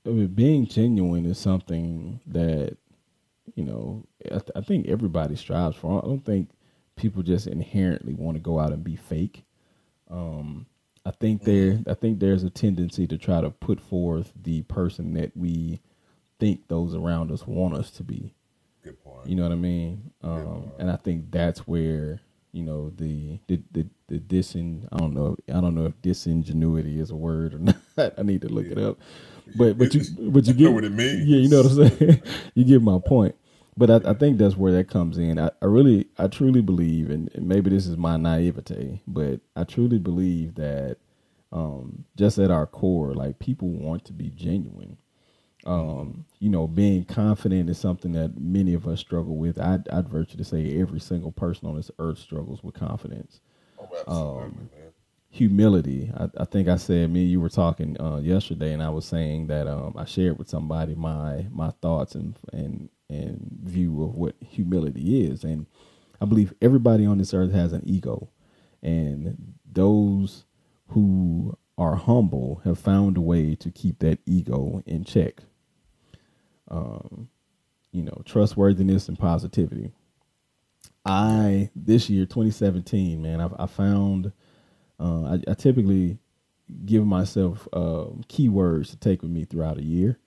I 0.06 0.10
mean, 0.10 0.28
being 0.28 0.67
genuine 0.67 1.26
is 1.26 1.38
something 1.38 2.19
that 2.28 2.78
you 3.56 3.63
know 3.63 4.06
I, 4.26 4.39
th- 4.39 4.52
I 4.56 4.62
think 4.62 4.88
everybody 4.88 5.36
strives 5.36 5.76
for. 5.76 6.04
I 6.04 6.08
don't 6.08 6.26
think 6.26 6.49
people 6.95 7.23
just 7.23 7.47
inherently 7.47 8.13
want 8.13 8.36
to 8.36 8.41
go 8.41 8.60
out 8.60 8.71
and 8.71 8.84
be 8.84 8.95
fake. 8.95 9.43
Um, 10.10 10.67
I 11.06 11.12
think 11.12 11.41
mm-hmm. 11.41 11.84
there 11.84 11.93
I 11.93 11.95
think 11.95 12.19
there's 12.19 12.43
a 12.43 12.49
tendency 12.49 13.08
to 13.08 13.17
try 13.17 13.41
to 13.41 13.49
put 13.49 13.82
forth 13.82 14.32
the 14.41 14.62
person 14.63 15.13
that 15.15 15.36
we 15.36 15.82
think 16.43 16.67
those 16.67 16.93
around 16.93 17.32
us 17.32 17.47
want 17.47 17.73
us 17.73 17.89
to 17.91 18.03
be. 18.03 18.36
Good 18.84 19.01
point. 19.01 19.27
You 19.27 19.36
know 19.36 19.43
what 19.43 19.53
I 19.53 19.56
mean? 19.56 20.12
Um, 20.21 20.73
and 20.77 20.91
I 20.91 20.97
think 20.97 21.32
that's 21.32 21.60
where 21.60 22.19
you 22.51 22.63
know 22.63 22.91
the 22.97 23.39
the 23.47 23.62
the, 23.71 23.88
the 24.08 24.19
disin 24.19 24.86
I 24.91 24.97
don't 24.97 25.13
know 25.13 25.38
I 25.47 25.62
don't 25.62 25.73
know 25.73 25.86
if 25.86 26.01
disingenuity 26.01 26.99
is 26.99 27.12
a 27.12 27.15
word 27.15 27.53
or 27.53 27.60
not. 27.97 28.13
I 28.17 28.23
need 28.23 28.41
to 28.41 28.49
look 28.49 28.65
yeah. 28.65 28.73
it 28.73 28.77
up. 28.77 28.97
But 29.56 29.77
but 29.77 29.93
you 29.93 30.01
but 30.32 30.45
you 30.45 30.53
get 30.53 30.73
what 30.73 30.84
it 30.84 30.91
means. 30.91 31.25
Yeah, 31.25 31.38
you 31.38 31.47
know 31.47 31.62
what 31.62 31.71
I'm 31.71 31.97
saying. 31.97 32.21
you 32.56 32.65
get 32.65 32.82
my 32.82 32.99
point. 32.99 33.36
But 33.75 33.89
I, 33.89 34.12
I, 34.12 34.13
think 34.13 34.38
that's 34.38 34.56
where 34.56 34.71
that 34.73 34.88
comes 34.88 35.17
in. 35.17 35.39
I, 35.39 35.49
I 35.60 35.65
really, 35.65 36.06
I 36.19 36.27
truly 36.27 36.62
believe, 36.62 37.10
and, 37.10 37.32
and, 37.34 37.47
maybe 37.47 37.71
this 37.71 37.88
is 37.88 37.97
my 37.97 38.17
naivete, 38.17 39.01
but 39.08 39.39
I 39.56 39.63
truly 39.63 39.97
believe 39.97 40.53
that 40.56 40.97
um, 41.51 42.06
just 42.15 42.38
at 42.38 42.51
our 42.51 42.67
core, 42.67 43.15
like 43.15 43.39
people 43.39 43.69
want 43.69 44.06
to 44.06 44.13
be 44.13 44.29
genuine. 44.29 44.97
Um, 45.65 46.26
you 46.39 46.49
know, 46.49 46.67
being 46.67 47.06
confident 47.06 47.69
is 47.69 47.78
something 47.78 48.12
that 48.13 48.39
many 48.39 48.73
of 48.73 48.88
us 48.88 48.99
struggle 48.99 49.38
with. 49.38 49.60
I'd, 49.60 49.88
I'd 49.89 50.10
venture 50.10 50.38
to 50.38 50.43
say 50.43 50.80
every 50.80 50.99
single 50.99 51.32
person 51.32 51.69
on 51.69 51.76
this 51.76 51.91
earth 51.99 52.19
struggles 52.19 52.63
with 52.63 52.76
confidence. 52.76 53.39
Oh, 54.08 54.39
um, 54.39 54.69
humility. 55.30 56.12
I, 56.15 56.30
I, 56.38 56.45
think 56.45 56.67
I 56.67 56.78
said 56.78 57.10
me 57.10 57.21
and 57.21 57.32
you 57.32 57.41
were 57.41 57.49
talking 57.49 57.99
uh, 57.99 58.17
yesterday, 58.17 58.73
and 58.73 58.84
I 58.84 58.89
was 58.89 59.06
saying 59.06 59.47
that 59.47 59.67
um, 59.67 59.95
I 59.97 60.06
shared 60.06 60.38
with 60.38 60.49
somebody 60.49 60.95
my 60.95 61.47
my 61.52 61.71
thoughts 61.82 62.15
and 62.15 62.36
and 62.52 62.89
and 63.10 63.60
view 63.63 64.04
of 64.04 64.15
what 64.15 64.36
humility 64.41 65.26
is, 65.26 65.43
and 65.43 65.65
I 66.21 66.26
believe 66.26 66.54
everybody 66.62 67.06
on 67.06 67.17
this 67.17 67.34
earth 67.34 67.52
has 67.52 67.73
an 67.73 67.84
ego, 67.86 68.30
and 68.82 69.56
those 69.69 70.45
who 70.89 71.58
are 71.78 71.95
humble 71.95 72.62
have 72.63 72.78
found 72.78 73.17
a 73.17 73.21
way 73.21 73.56
to 73.56 73.71
keep 73.71 73.99
that 73.99 74.19
ego 74.26 74.84
in 74.86 75.04
check 75.04 75.41
um, 76.69 77.30
you 77.91 78.02
know, 78.02 78.21
trustworthiness 78.26 79.08
and 79.08 79.17
positivity. 79.17 79.91
I 81.06 81.69
this 81.76 82.10
year, 82.10 82.26
2017, 82.26 83.21
man, 83.21 83.41
I've, 83.41 83.54
I 83.58 83.65
found 83.65 84.32
uh, 84.99 85.23
I, 85.23 85.52
I, 85.52 85.54
typically 85.54 86.17
give 86.86 87.06
myself 87.06 87.67
uh, 87.73 88.08
keywords 88.30 88.89
to 88.91 88.97
take 88.97 89.21
with 89.21 89.32
me 89.32 89.43
throughout 89.43 89.78
a 89.78 89.84
year, 89.84 90.17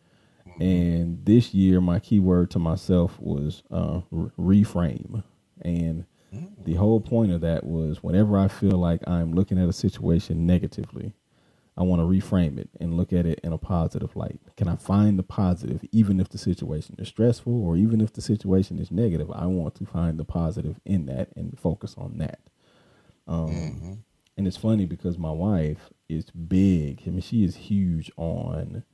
mm-hmm. 0.46 0.62
and 0.62 1.25
this 1.25 1.55
year 1.55 1.81
my 1.81 1.99
keyword 1.99 2.51
to 2.51 2.59
myself 2.59 3.18
was 3.18 3.62
uh, 3.70 4.01
re- 4.11 4.64
reframe, 4.64 5.25
and 5.62 6.05
mm-hmm. 6.35 6.64
the 6.64 6.75
whole 6.75 7.01
point 7.01 7.33
of 7.33 7.40
that 7.40 7.64
was 7.64 8.03
whenever 8.03 8.38
I 8.38 8.49
feel 8.49 8.77
like 8.77 9.01
I'm 9.09 9.33
looking 9.33 9.59
at 9.59 9.68
a 9.68 9.72
situation 9.72 10.46
negatively, 10.46 11.14
I 11.77 11.83
want 11.83 12.01
to 12.01 12.07
reframe 12.07 12.59
it 12.59 12.71
and 12.81 12.97
look 12.97 13.12
at 13.12 13.27
it 13.27 13.41
in 13.43 13.53
a 13.53 13.59
positive 13.59 14.17
light. 14.17 14.41
Can 14.57 14.67
I 14.69 14.77
find 14.77 15.19
the 15.19 15.23
positive, 15.23 15.85
even 15.93 16.21
if 16.21 16.29
the 16.31 16.39
situation 16.39 16.97
is 16.99 17.09
stressful 17.09 17.53
or 17.53 17.77
even 17.77 18.01
if 18.01 18.12
the 18.12 18.23
situation 18.23 18.79
is 18.79 18.91
negative? 18.91 19.31
I 19.31 19.47
want 19.47 19.75
to 19.77 19.87
find 19.87 20.19
the 20.19 20.25
positive 20.25 20.81
in 20.85 21.07
that 21.07 21.29
and 21.37 21.59
focus 21.59 21.95
on 21.99 22.19
that. 22.19 22.41
Um, 23.29 23.51
mm-hmm. 23.51 23.93
And 24.39 24.47
it's 24.47 24.57
funny 24.57 24.87
because 24.87 25.19
my 25.19 25.31
wife 25.31 25.91
is 26.09 26.31
big. 26.31 27.03
I 27.07 27.11
mean, 27.11 27.21
she 27.21 27.45
is 27.45 27.57
huge 27.57 28.11
on 28.17 28.85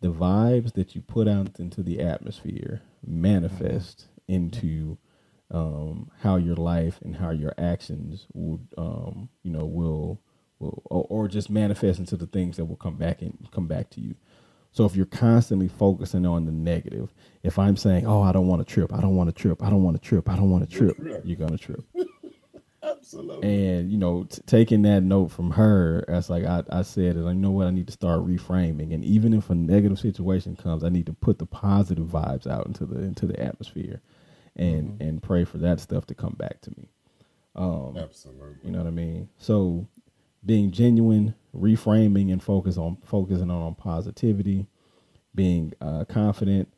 the 0.00 0.12
vibes 0.12 0.74
that 0.74 0.94
you 0.94 1.02
put 1.02 1.28
out 1.28 1.58
into 1.58 1.82
the 1.82 2.00
atmosphere 2.00 2.82
manifest 3.06 4.06
mm-hmm. 4.06 4.34
into 4.34 4.98
um, 5.50 6.10
how 6.20 6.36
your 6.36 6.56
life 6.56 6.98
and 7.02 7.16
how 7.16 7.30
your 7.30 7.54
actions 7.58 8.26
would, 8.32 8.66
um, 8.76 9.28
you 9.42 9.50
know, 9.50 9.64
will 9.64 9.94
will, 10.04 10.20
or, 10.86 11.06
or 11.08 11.28
just 11.28 11.50
manifest 11.50 11.98
into 11.98 12.16
the 12.16 12.26
things 12.26 12.56
that 12.56 12.64
will 12.64 12.76
come 12.76 12.96
back 12.96 13.22
and 13.22 13.48
come 13.52 13.66
back 13.66 13.90
to 13.90 14.00
you. 14.00 14.14
So 14.72 14.84
if 14.84 14.96
you're 14.96 15.06
constantly 15.06 15.68
focusing 15.68 16.26
on 16.26 16.46
the 16.46 16.52
negative, 16.52 17.12
if 17.42 17.58
I'm 17.58 17.76
saying, 17.76 18.06
"Oh, 18.06 18.22
I 18.22 18.32
don't 18.32 18.48
want 18.48 18.66
to 18.66 18.72
trip. 18.72 18.92
I 18.92 19.00
don't 19.00 19.14
want 19.14 19.28
to 19.28 19.40
trip. 19.40 19.62
I 19.62 19.70
don't 19.70 19.82
want 19.82 20.00
to 20.00 20.08
trip. 20.08 20.28
I 20.28 20.36
don't 20.36 20.50
want 20.50 20.68
to 20.68 20.76
trip," 20.76 20.96
you're 21.24 21.36
gonna 21.36 21.58
trip. 21.58 21.84
Absolutely. 22.82 23.48
And 23.48 23.90
you 23.90 23.98
know, 23.98 24.24
t- 24.24 24.42
taking 24.46 24.82
that 24.82 25.02
note 25.02 25.28
from 25.28 25.52
her, 25.52 26.04
as 26.08 26.28
like 26.28 26.44
I, 26.44 26.64
I 26.70 26.82
said, 26.82 27.16
is 27.16 27.24
I 27.24 27.32
know 27.32 27.50
what 27.50 27.66
I 27.66 27.70
need 27.70 27.86
to 27.86 27.92
start 27.92 28.26
reframing. 28.26 28.92
And 28.92 29.04
even 29.04 29.32
if 29.32 29.48
a 29.48 29.54
negative 29.54 29.98
situation 29.98 30.56
comes, 30.56 30.84
I 30.84 30.88
need 30.88 31.06
to 31.06 31.12
put 31.12 31.38
the 31.38 31.46
positive 31.46 32.06
vibes 32.06 32.46
out 32.46 32.66
into 32.66 32.84
the 32.84 33.00
into 33.00 33.26
the 33.26 33.40
atmosphere, 33.40 34.00
and 34.56 34.90
mm-hmm. 34.90 35.02
and 35.02 35.22
pray 35.22 35.44
for 35.44 35.58
that 35.58 35.80
stuff 35.80 36.06
to 36.06 36.14
come 36.14 36.34
back 36.36 36.60
to 36.62 36.70
me. 36.70 36.88
Um, 37.56 37.96
Absolutely. 37.96 38.56
You 38.64 38.72
know 38.72 38.78
what 38.78 38.88
I 38.88 38.90
mean? 38.90 39.28
So 39.38 39.86
being 40.44 40.70
genuine, 40.70 41.34
reframing 41.54 42.32
and 42.32 42.42
focus 42.42 42.76
on 42.76 42.98
focusing 43.04 43.50
on, 43.50 43.62
on 43.62 43.74
positivity, 43.74 44.66
being 45.34 45.72
uh, 45.80 46.04
confident, 46.04 46.68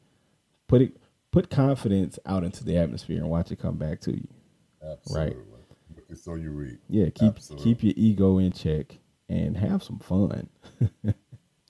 put 0.68 0.83
it 0.83 0.96
put 1.33 1.50
confidence 1.50 2.18
out 2.26 2.44
into 2.44 2.64
the 2.64 2.76
atmosphere 2.76 3.18
and 3.18 3.29
watch 3.29 3.50
it 3.50 3.59
come 3.59 3.76
back 3.76 4.00
to 4.00 4.12
you. 4.12 4.29
Absolutely. 4.83 5.37
Right. 5.37 6.18
So 6.18 6.35
you 6.37 6.50
read. 6.50 6.79
Yeah, 6.88 7.11
keep 7.11 7.37
Absolutely. 7.37 7.64
keep 7.64 7.83
your 7.83 7.94
ego 7.96 8.38
in 8.38 8.52
check 8.52 8.98
and 9.29 9.57
have 9.57 9.83
some 9.83 9.98
fun. 9.98 10.48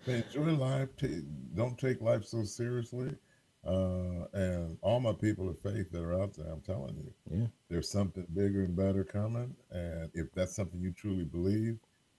Enjoy 0.07 0.55
life. 0.55 0.89
Don't 1.55 1.79
take 1.79 2.01
life 2.01 2.25
so 2.25 2.45
seriously. 2.45 3.11
Uh, 3.67 4.27
and 4.33 4.79
all 4.83 5.01
my 5.01 5.13
people 5.13 5.49
of 5.49 5.59
faith 5.59 5.91
that 5.91 6.03
are 6.03 6.21
out 6.21 6.35
there, 6.35 6.47
I'm 6.47 6.61
telling 6.61 6.97
you, 6.97 7.13
yeah, 7.39 7.47
there's 7.69 7.91
something 7.91 8.27
bigger 8.33 8.65
and 8.65 8.77
better 8.77 9.03
coming. 9.03 9.55
And 9.71 10.11
if 10.15 10.33
that's 10.33 10.55
something 10.55 10.81
you 10.81 10.93
truly 10.93 11.25
believe, 11.25 11.79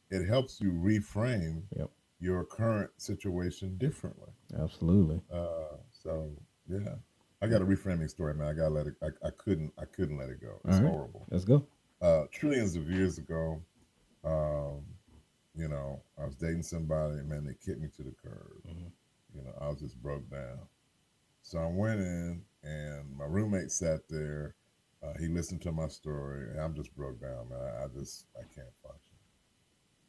it 0.10 0.28
helps 0.28 0.60
you 0.60 0.72
reframe 0.72 1.64
yep. 1.76 1.90
your 2.20 2.44
current 2.44 2.90
situation 2.98 3.78
differently. 3.78 4.32
Absolutely. 4.60 5.22
Uh, 5.32 5.78
so 5.92 6.32
yeah, 6.70 6.96
I 7.42 7.48
got 7.48 7.62
a 7.62 7.66
reframing 7.66 8.10
story, 8.10 8.34
man. 8.34 8.48
I 8.48 8.54
gotta 8.54 8.74
let 8.74 8.88
it. 8.88 8.96
I, 9.02 9.28
I 9.28 9.30
couldn't. 9.38 9.72
I 9.80 9.86
couldn't 9.86 10.18
let 10.18 10.30
it 10.30 10.42
go. 10.42 10.60
It's 10.66 10.80
right. 10.80 10.90
horrible. 10.90 11.26
Let's 11.30 11.46
go. 11.46 11.66
Uh, 12.02 12.24
trillions 12.32 12.76
of 12.76 12.90
years 12.90 13.18
ago, 13.18 13.62
um, 14.24 14.82
you 15.56 15.68
know, 15.68 16.02
I 16.22 16.26
was 16.26 16.36
dating 16.36 16.64
somebody, 16.64 17.16
and 17.16 17.30
man, 17.30 17.46
they 17.46 17.54
kicked 17.54 17.82
me 17.82 17.90
to 17.98 18.04
the 18.04 18.14
curb. 18.24 18.52
Mm-hmm. 18.68 18.88
You 19.36 19.44
know, 19.44 19.54
I 19.60 19.70
was 19.70 19.80
just 19.80 20.02
broke 20.02 20.30
down. 20.30 20.60
So 21.48 21.60
I 21.60 21.68
went 21.68 22.02
in, 22.02 22.42
and 22.62 23.18
my 23.18 23.24
roommate 23.24 23.72
sat 23.72 24.02
there. 24.10 24.54
Uh, 25.02 25.14
he 25.18 25.30
listened 25.30 25.62
to 25.62 25.72
my 25.72 25.88
story, 25.88 26.50
and 26.50 26.60
I'm 26.60 26.76
just 26.76 26.94
broke 26.94 27.22
down, 27.22 27.48
man. 27.48 27.58
I, 27.58 27.86
I 27.86 27.88
just 27.98 28.26
I 28.36 28.42
can't 28.54 28.68
function. 28.84 29.16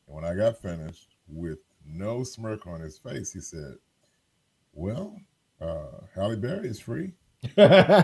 And 0.09 0.17
when 0.17 0.25
I 0.25 0.35
got 0.35 0.61
finished, 0.61 1.15
with 1.29 1.61
no 1.87 2.25
smirk 2.25 2.67
on 2.67 2.81
his 2.81 2.99
face, 2.99 3.33
he 3.33 3.39
said, 3.39 3.75
"Well, 4.73 5.17
uh, 5.61 6.01
Halle 6.13 6.35
Berry 6.35 6.71
is 6.71 6.81
free." 6.81 7.13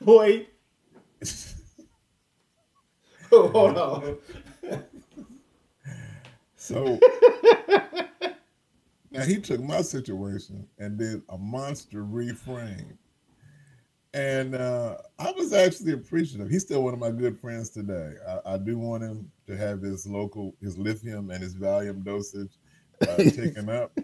Wait. 0.00 0.48
Hold 3.30 3.78
on. 3.78 4.18
so 6.56 6.98
now 9.10 9.22
he 9.22 9.38
took 9.38 9.60
my 9.60 9.82
situation 9.82 10.66
and 10.78 10.98
did 10.98 11.22
a 11.28 11.38
monster 11.38 12.04
reframe. 12.04 12.96
And 14.14 14.54
uh, 14.54 14.96
I 15.18 15.32
was 15.32 15.52
actually 15.52 15.92
appreciative. 15.92 16.48
He's 16.48 16.62
still 16.62 16.82
one 16.82 16.94
of 16.94 17.00
my 17.00 17.10
good 17.10 17.38
friends 17.38 17.68
today. 17.68 18.14
I, 18.26 18.54
I 18.54 18.58
do 18.58 18.78
want 18.78 19.02
him 19.02 19.30
to 19.46 19.56
have 19.56 19.82
his 19.82 20.06
local, 20.06 20.54
his 20.62 20.78
lithium 20.78 21.30
and 21.30 21.42
his 21.42 21.54
Valium 21.54 22.02
dosage 22.04 22.52
uh, 23.02 23.16
taken 23.16 23.68
up. 23.68 23.96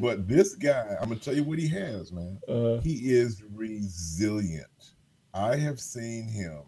But 0.00 0.26
this 0.28 0.54
guy, 0.54 0.96
I'm 1.00 1.08
gonna 1.08 1.20
tell 1.20 1.34
you 1.34 1.44
what 1.44 1.58
he 1.58 1.68
has, 1.68 2.12
man. 2.12 2.38
Uh, 2.48 2.78
he 2.80 3.12
is 3.12 3.42
resilient. 3.52 4.66
I 5.32 5.56
have 5.56 5.80
seen 5.80 6.28
him 6.28 6.62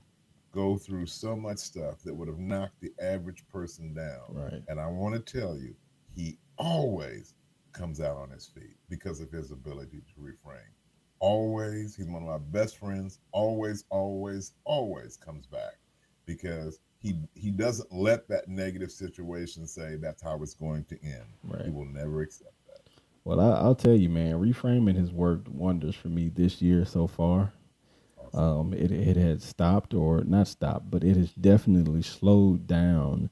go 0.52 0.76
through 0.76 1.06
so 1.06 1.36
much 1.36 1.58
stuff 1.58 2.02
that 2.04 2.14
would 2.14 2.28
have 2.28 2.38
knocked 2.38 2.80
the 2.80 2.92
average 3.00 3.44
person 3.52 3.94
down. 3.94 4.22
Right. 4.30 4.62
And 4.68 4.80
I 4.80 4.86
want 4.86 5.14
to 5.14 5.38
tell 5.38 5.56
you, 5.56 5.74
he 6.14 6.38
always 6.56 7.34
comes 7.76 8.00
out 8.00 8.16
on 8.16 8.30
his 8.30 8.46
feet 8.46 8.76
because 8.88 9.20
of 9.20 9.30
his 9.30 9.50
ability 9.50 10.02
to 10.14 10.20
reframe. 10.20 10.72
Always, 11.18 11.96
he's 11.96 12.06
one 12.06 12.22
of 12.22 12.28
my 12.28 12.38
best 12.38 12.78
friends. 12.78 13.18
Always, 13.32 13.84
always, 13.90 14.52
always 14.64 15.16
comes 15.16 15.46
back 15.46 15.78
because 16.26 16.78
he 16.98 17.14
he 17.34 17.50
doesn't 17.50 17.92
let 17.92 18.28
that 18.28 18.48
negative 18.48 18.90
situation 18.90 19.66
say 19.66 19.96
that's 19.96 20.22
how 20.22 20.42
it's 20.42 20.54
going 20.54 20.84
to 20.84 20.98
end. 21.04 21.24
Right. 21.44 21.66
He 21.66 21.70
will 21.70 21.86
never 21.86 22.22
accept 22.22 22.54
that. 22.66 22.90
Well, 23.24 23.40
I, 23.40 23.66
will 23.66 23.74
tell 23.74 23.94
you, 23.94 24.08
man, 24.08 24.40
reframing 24.40 24.96
has 24.96 25.10
worked 25.10 25.48
wonders 25.48 25.94
for 25.94 26.08
me 26.08 26.28
this 26.28 26.60
year 26.60 26.84
so 26.84 27.06
far. 27.06 27.52
Awesome. 28.18 28.40
Um, 28.40 28.72
it 28.74 28.90
it 28.90 29.16
had 29.16 29.42
stopped 29.42 29.94
or 29.94 30.22
not 30.24 30.48
stopped, 30.48 30.90
but 30.90 31.04
it 31.04 31.16
has 31.16 31.32
definitely 31.32 32.02
slowed 32.02 32.66
down 32.66 33.30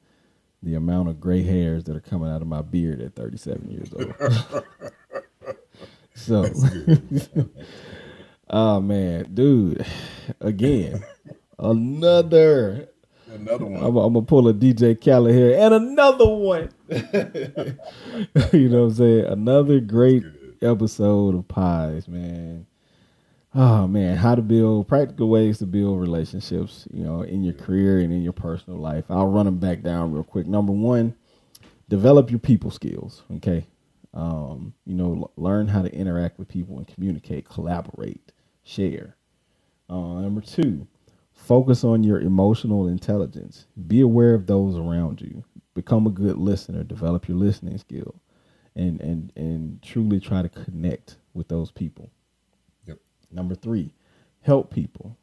the 0.65 0.75
amount 0.75 1.09
of 1.09 1.21
gray 1.21 1.43
hairs 1.43 1.85
that 1.85 1.95
are 1.95 2.01
coming 2.01 2.31
out 2.31 2.43
of 2.43 2.49
my 2.49 2.63
beard 2.63 3.01
at 3.01 3.15
37 3.15 3.71
years 3.71 3.93
old. 3.95 4.15
so, 6.15 6.47
oh 8.51 8.81
man, 8.81 9.33
dude, 9.35 9.85
again, 10.41 11.05
another. 11.59 12.89
Another 13.31 13.67
one. 13.67 13.83
I'm, 13.83 13.97
I'm, 13.97 14.13
gonna 14.15 14.23
pull 14.23 14.49
a 14.49 14.55
DJ 14.55 14.99
Khaled 14.99 15.35
here, 15.35 15.59
and 15.59 15.75
another 15.75 16.27
one. 16.27 16.71
you 18.53 18.69
know 18.69 18.85
what 18.85 18.91
I'm 18.91 18.95
saying? 18.95 19.25
Another 19.27 19.81
great 19.81 20.23
episode 20.63 21.35
of 21.35 21.47
Pies, 21.49 22.09
man. 22.09 22.67
Oh 23.55 23.87
man, 23.87 24.17
how 24.17 24.35
to 24.35 24.43
build 24.43 24.89
practical 24.89 25.29
ways 25.29 25.59
to 25.59 25.67
build 25.67 26.01
relationships, 26.01 26.89
you 26.93 27.05
know, 27.05 27.23
in 27.23 27.45
your 27.45 27.55
career 27.55 28.01
and 28.01 28.13
in 28.13 28.23
your 28.23 28.33
personal 28.33 28.81
life. 28.81 29.05
I'll 29.11 29.29
run 29.29 29.47
them 29.47 29.59
back 29.59 29.83
down 29.83 30.13
real 30.13 30.25
quick. 30.25 30.47
Number 30.47 30.73
one, 30.73 31.15
develop 31.89 32.31
your 32.31 32.41
people 32.41 32.71
skills. 32.73 33.23
Okay, 33.37 33.67
um, 34.15 34.75
you 34.87 34.95
know, 34.95 35.15
l- 35.15 35.33
learn 35.37 35.69
how 35.69 35.83
to 35.83 35.95
interact 35.95 36.39
with 36.39 36.49
people 36.49 36.79
and 36.79 36.89
communicate, 36.89 37.49
collaborate, 37.49 38.33
share. 38.65 39.17
Uh, 39.89 40.21
number 40.23 40.41
two, 40.41 40.87
focus 41.33 41.85
on 41.85 42.05
your 42.05 42.21
emotional 42.21 42.89
intelligence. 42.89 43.67
Be 43.87 44.01
aware 44.01 44.35
of 44.35 44.47
those 44.47 44.77
around 44.77 45.21
you. 45.21 45.45
Become 45.75 46.09
a 46.09 46.11
good 46.11 46.39
listener. 46.39 46.83
Develop 46.85 47.29
your 47.29 47.39
listening 47.39 47.79
skill, 47.79 48.17
and 48.75 49.01
and 49.01 49.33
and 49.37 49.83
truly 49.83 50.21
try 50.21 50.43
to 50.43 50.49
connect 50.49 51.19
with 51.35 51.49
those 51.49 51.71
people. 51.71 52.11
Number 53.35 53.55
three, 53.55 53.93
help 54.43 54.73
people. 54.73 55.19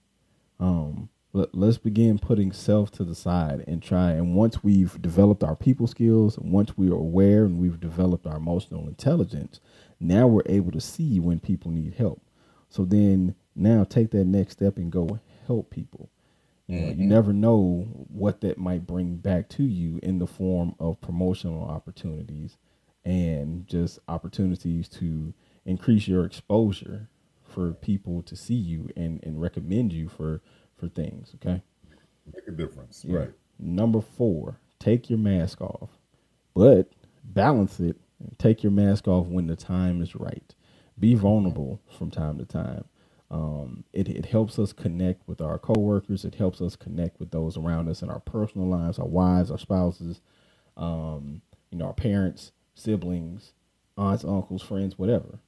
Um, 0.60 1.10
let, 1.34 1.56
let's 1.56 1.78
begin 1.78 2.20
putting 2.20 2.52
self 2.52 2.92
to 2.92 3.04
the 3.04 3.16
side 3.16 3.64
and 3.68 3.82
try. 3.82 4.12
And 4.12 4.36
once 4.36 4.64
we've 4.64 5.02
developed 5.02 5.44
our 5.44 5.56
people 5.56 5.88
skills, 5.88 6.38
once 6.38 6.78
we 6.78 6.90
are 6.90 6.96
aware 6.96 7.46
and 7.46 7.58
we've 7.58 7.80
developed 7.80 8.28
our 8.28 8.38
emotional 8.38 8.88
intelligence, 8.88 9.60
now 10.00 10.28
we're 10.28 10.42
able 10.48 10.72
to 10.72 10.82
see 10.82 11.20
when 11.20 11.40
people 11.40 11.72
need 11.72 11.94
help. 11.94 12.22
So 12.70 12.86
then 12.86 13.36
now 13.56 13.84
take 13.86 14.12
that 14.12 14.26
next 14.26 14.54
step 14.54 14.78
and 14.78 14.92
go 14.92 15.20
help 15.48 15.70
people. 15.70 16.10
You, 16.68 16.80
know, 16.80 16.88
mm-hmm. 16.88 17.02
you 17.02 17.08
never 17.08 17.34
know 17.34 17.88
what 18.10 18.42
that 18.42 18.58
might 18.58 18.86
bring 18.88 19.16
back 19.16 19.50
to 19.50 19.64
you 19.64 20.00
in 20.04 20.20
the 20.20 20.28
form 20.28 20.76
of 20.80 21.02
promotional 21.02 21.64
opportunities 21.64 22.58
and 23.04 23.68
just 23.68 24.00
opportunities 24.08 24.88
to 24.90 25.34
increase 25.66 26.08
your 26.08 26.26
exposure 26.26 27.10
for 27.52 27.74
people 27.74 28.22
to 28.24 28.36
see 28.36 28.56
you 28.56 28.90
and, 28.96 29.24
and 29.24 29.42
recommend 29.42 29.94
you 29.94 30.10
for 30.10 30.42
for 30.78 30.88
things. 30.88 31.34
Okay. 31.36 31.62
make 32.34 32.48
a 32.48 32.52
difference. 32.52 33.06
Yeah. 33.08 33.18
Right. 33.18 33.32
Number 33.60 34.02
four, 34.02 34.60
take 34.80 35.10
your 35.10 35.20
mask 35.20 35.62
off, 35.62 35.90
but 36.56 36.92
balance 37.24 37.80
it. 37.80 37.98
Take 38.38 38.64
your 38.64 38.72
mask 38.72 39.08
off 39.08 39.28
when 39.28 39.48
the 39.48 39.56
time 39.56 40.02
is 40.02 40.16
right. 40.16 40.56
Be 41.00 41.16
vulnerable 41.16 41.82
from 41.98 42.12
time 42.12 42.38
to 42.38 42.46
time. 42.46 42.86
Um, 43.32 43.86
it, 43.94 44.10
it 44.10 44.26
helps 44.26 44.60
us 44.60 44.74
connect 44.74 45.28
with 45.28 45.42
our 45.42 45.58
coworkers. 45.58 46.26
It 46.26 46.36
helps 46.36 46.62
us 46.62 46.76
connect 46.76 47.20
with 47.20 47.32
those 47.32 47.58
around 47.58 47.88
us 47.88 48.02
in 48.02 48.10
our 48.10 48.20
personal 48.20 48.68
lives, 48.68 49.00
our 49.00 49.08
wives, 49.08 49.50
our 49.50 49.58
spouses, 49.58 50.22
um, 50.76 51.42
you 51.72 51.78
know, 51.78 51.86
our 51.86 51.94
parents, 51.94 52.52
siblings, 52.76 53.54
aunts, 53.98 54.26
uncles, 54.26 54.62
friends, 54.62 55.00
whatever. 55.00 55.40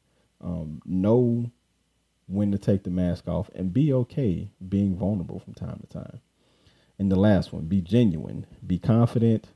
Um, 0.42 0.82
know 0.86 1.52
when 2.28 2.52
to 2.52 2.58
take 2.58 2.84
the 2.84 2.90
mask 2.90 3.28
off 3.28 3.50
and 3.56 3.74
be 3.74 3.92
okay 3.94 4.52
being 4.68 4.96
vulnerable 4.96 5.40
from 5.40 5.54
time 5.54 5.80
to 5.80 5.88
time. 5.88 6.22
And 7.00 7.12
the 7.12 7.16
last 7.16 7.52
one, 7.52 7.66
be 7.66 7.82
genuine, 7.82 8.46
be 8.66 8.80
confident, 8.80 9.50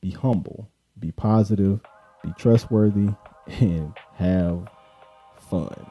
be 0.00 0.10
humble, 0.10 0.70
be 0.98 1.12
positive, 1.12 1.80
be 2.22 2.32
trustworthy, 2.38 3.10
and 3.60 3.92
have 4.14 4.68
fun. 5.50 5.86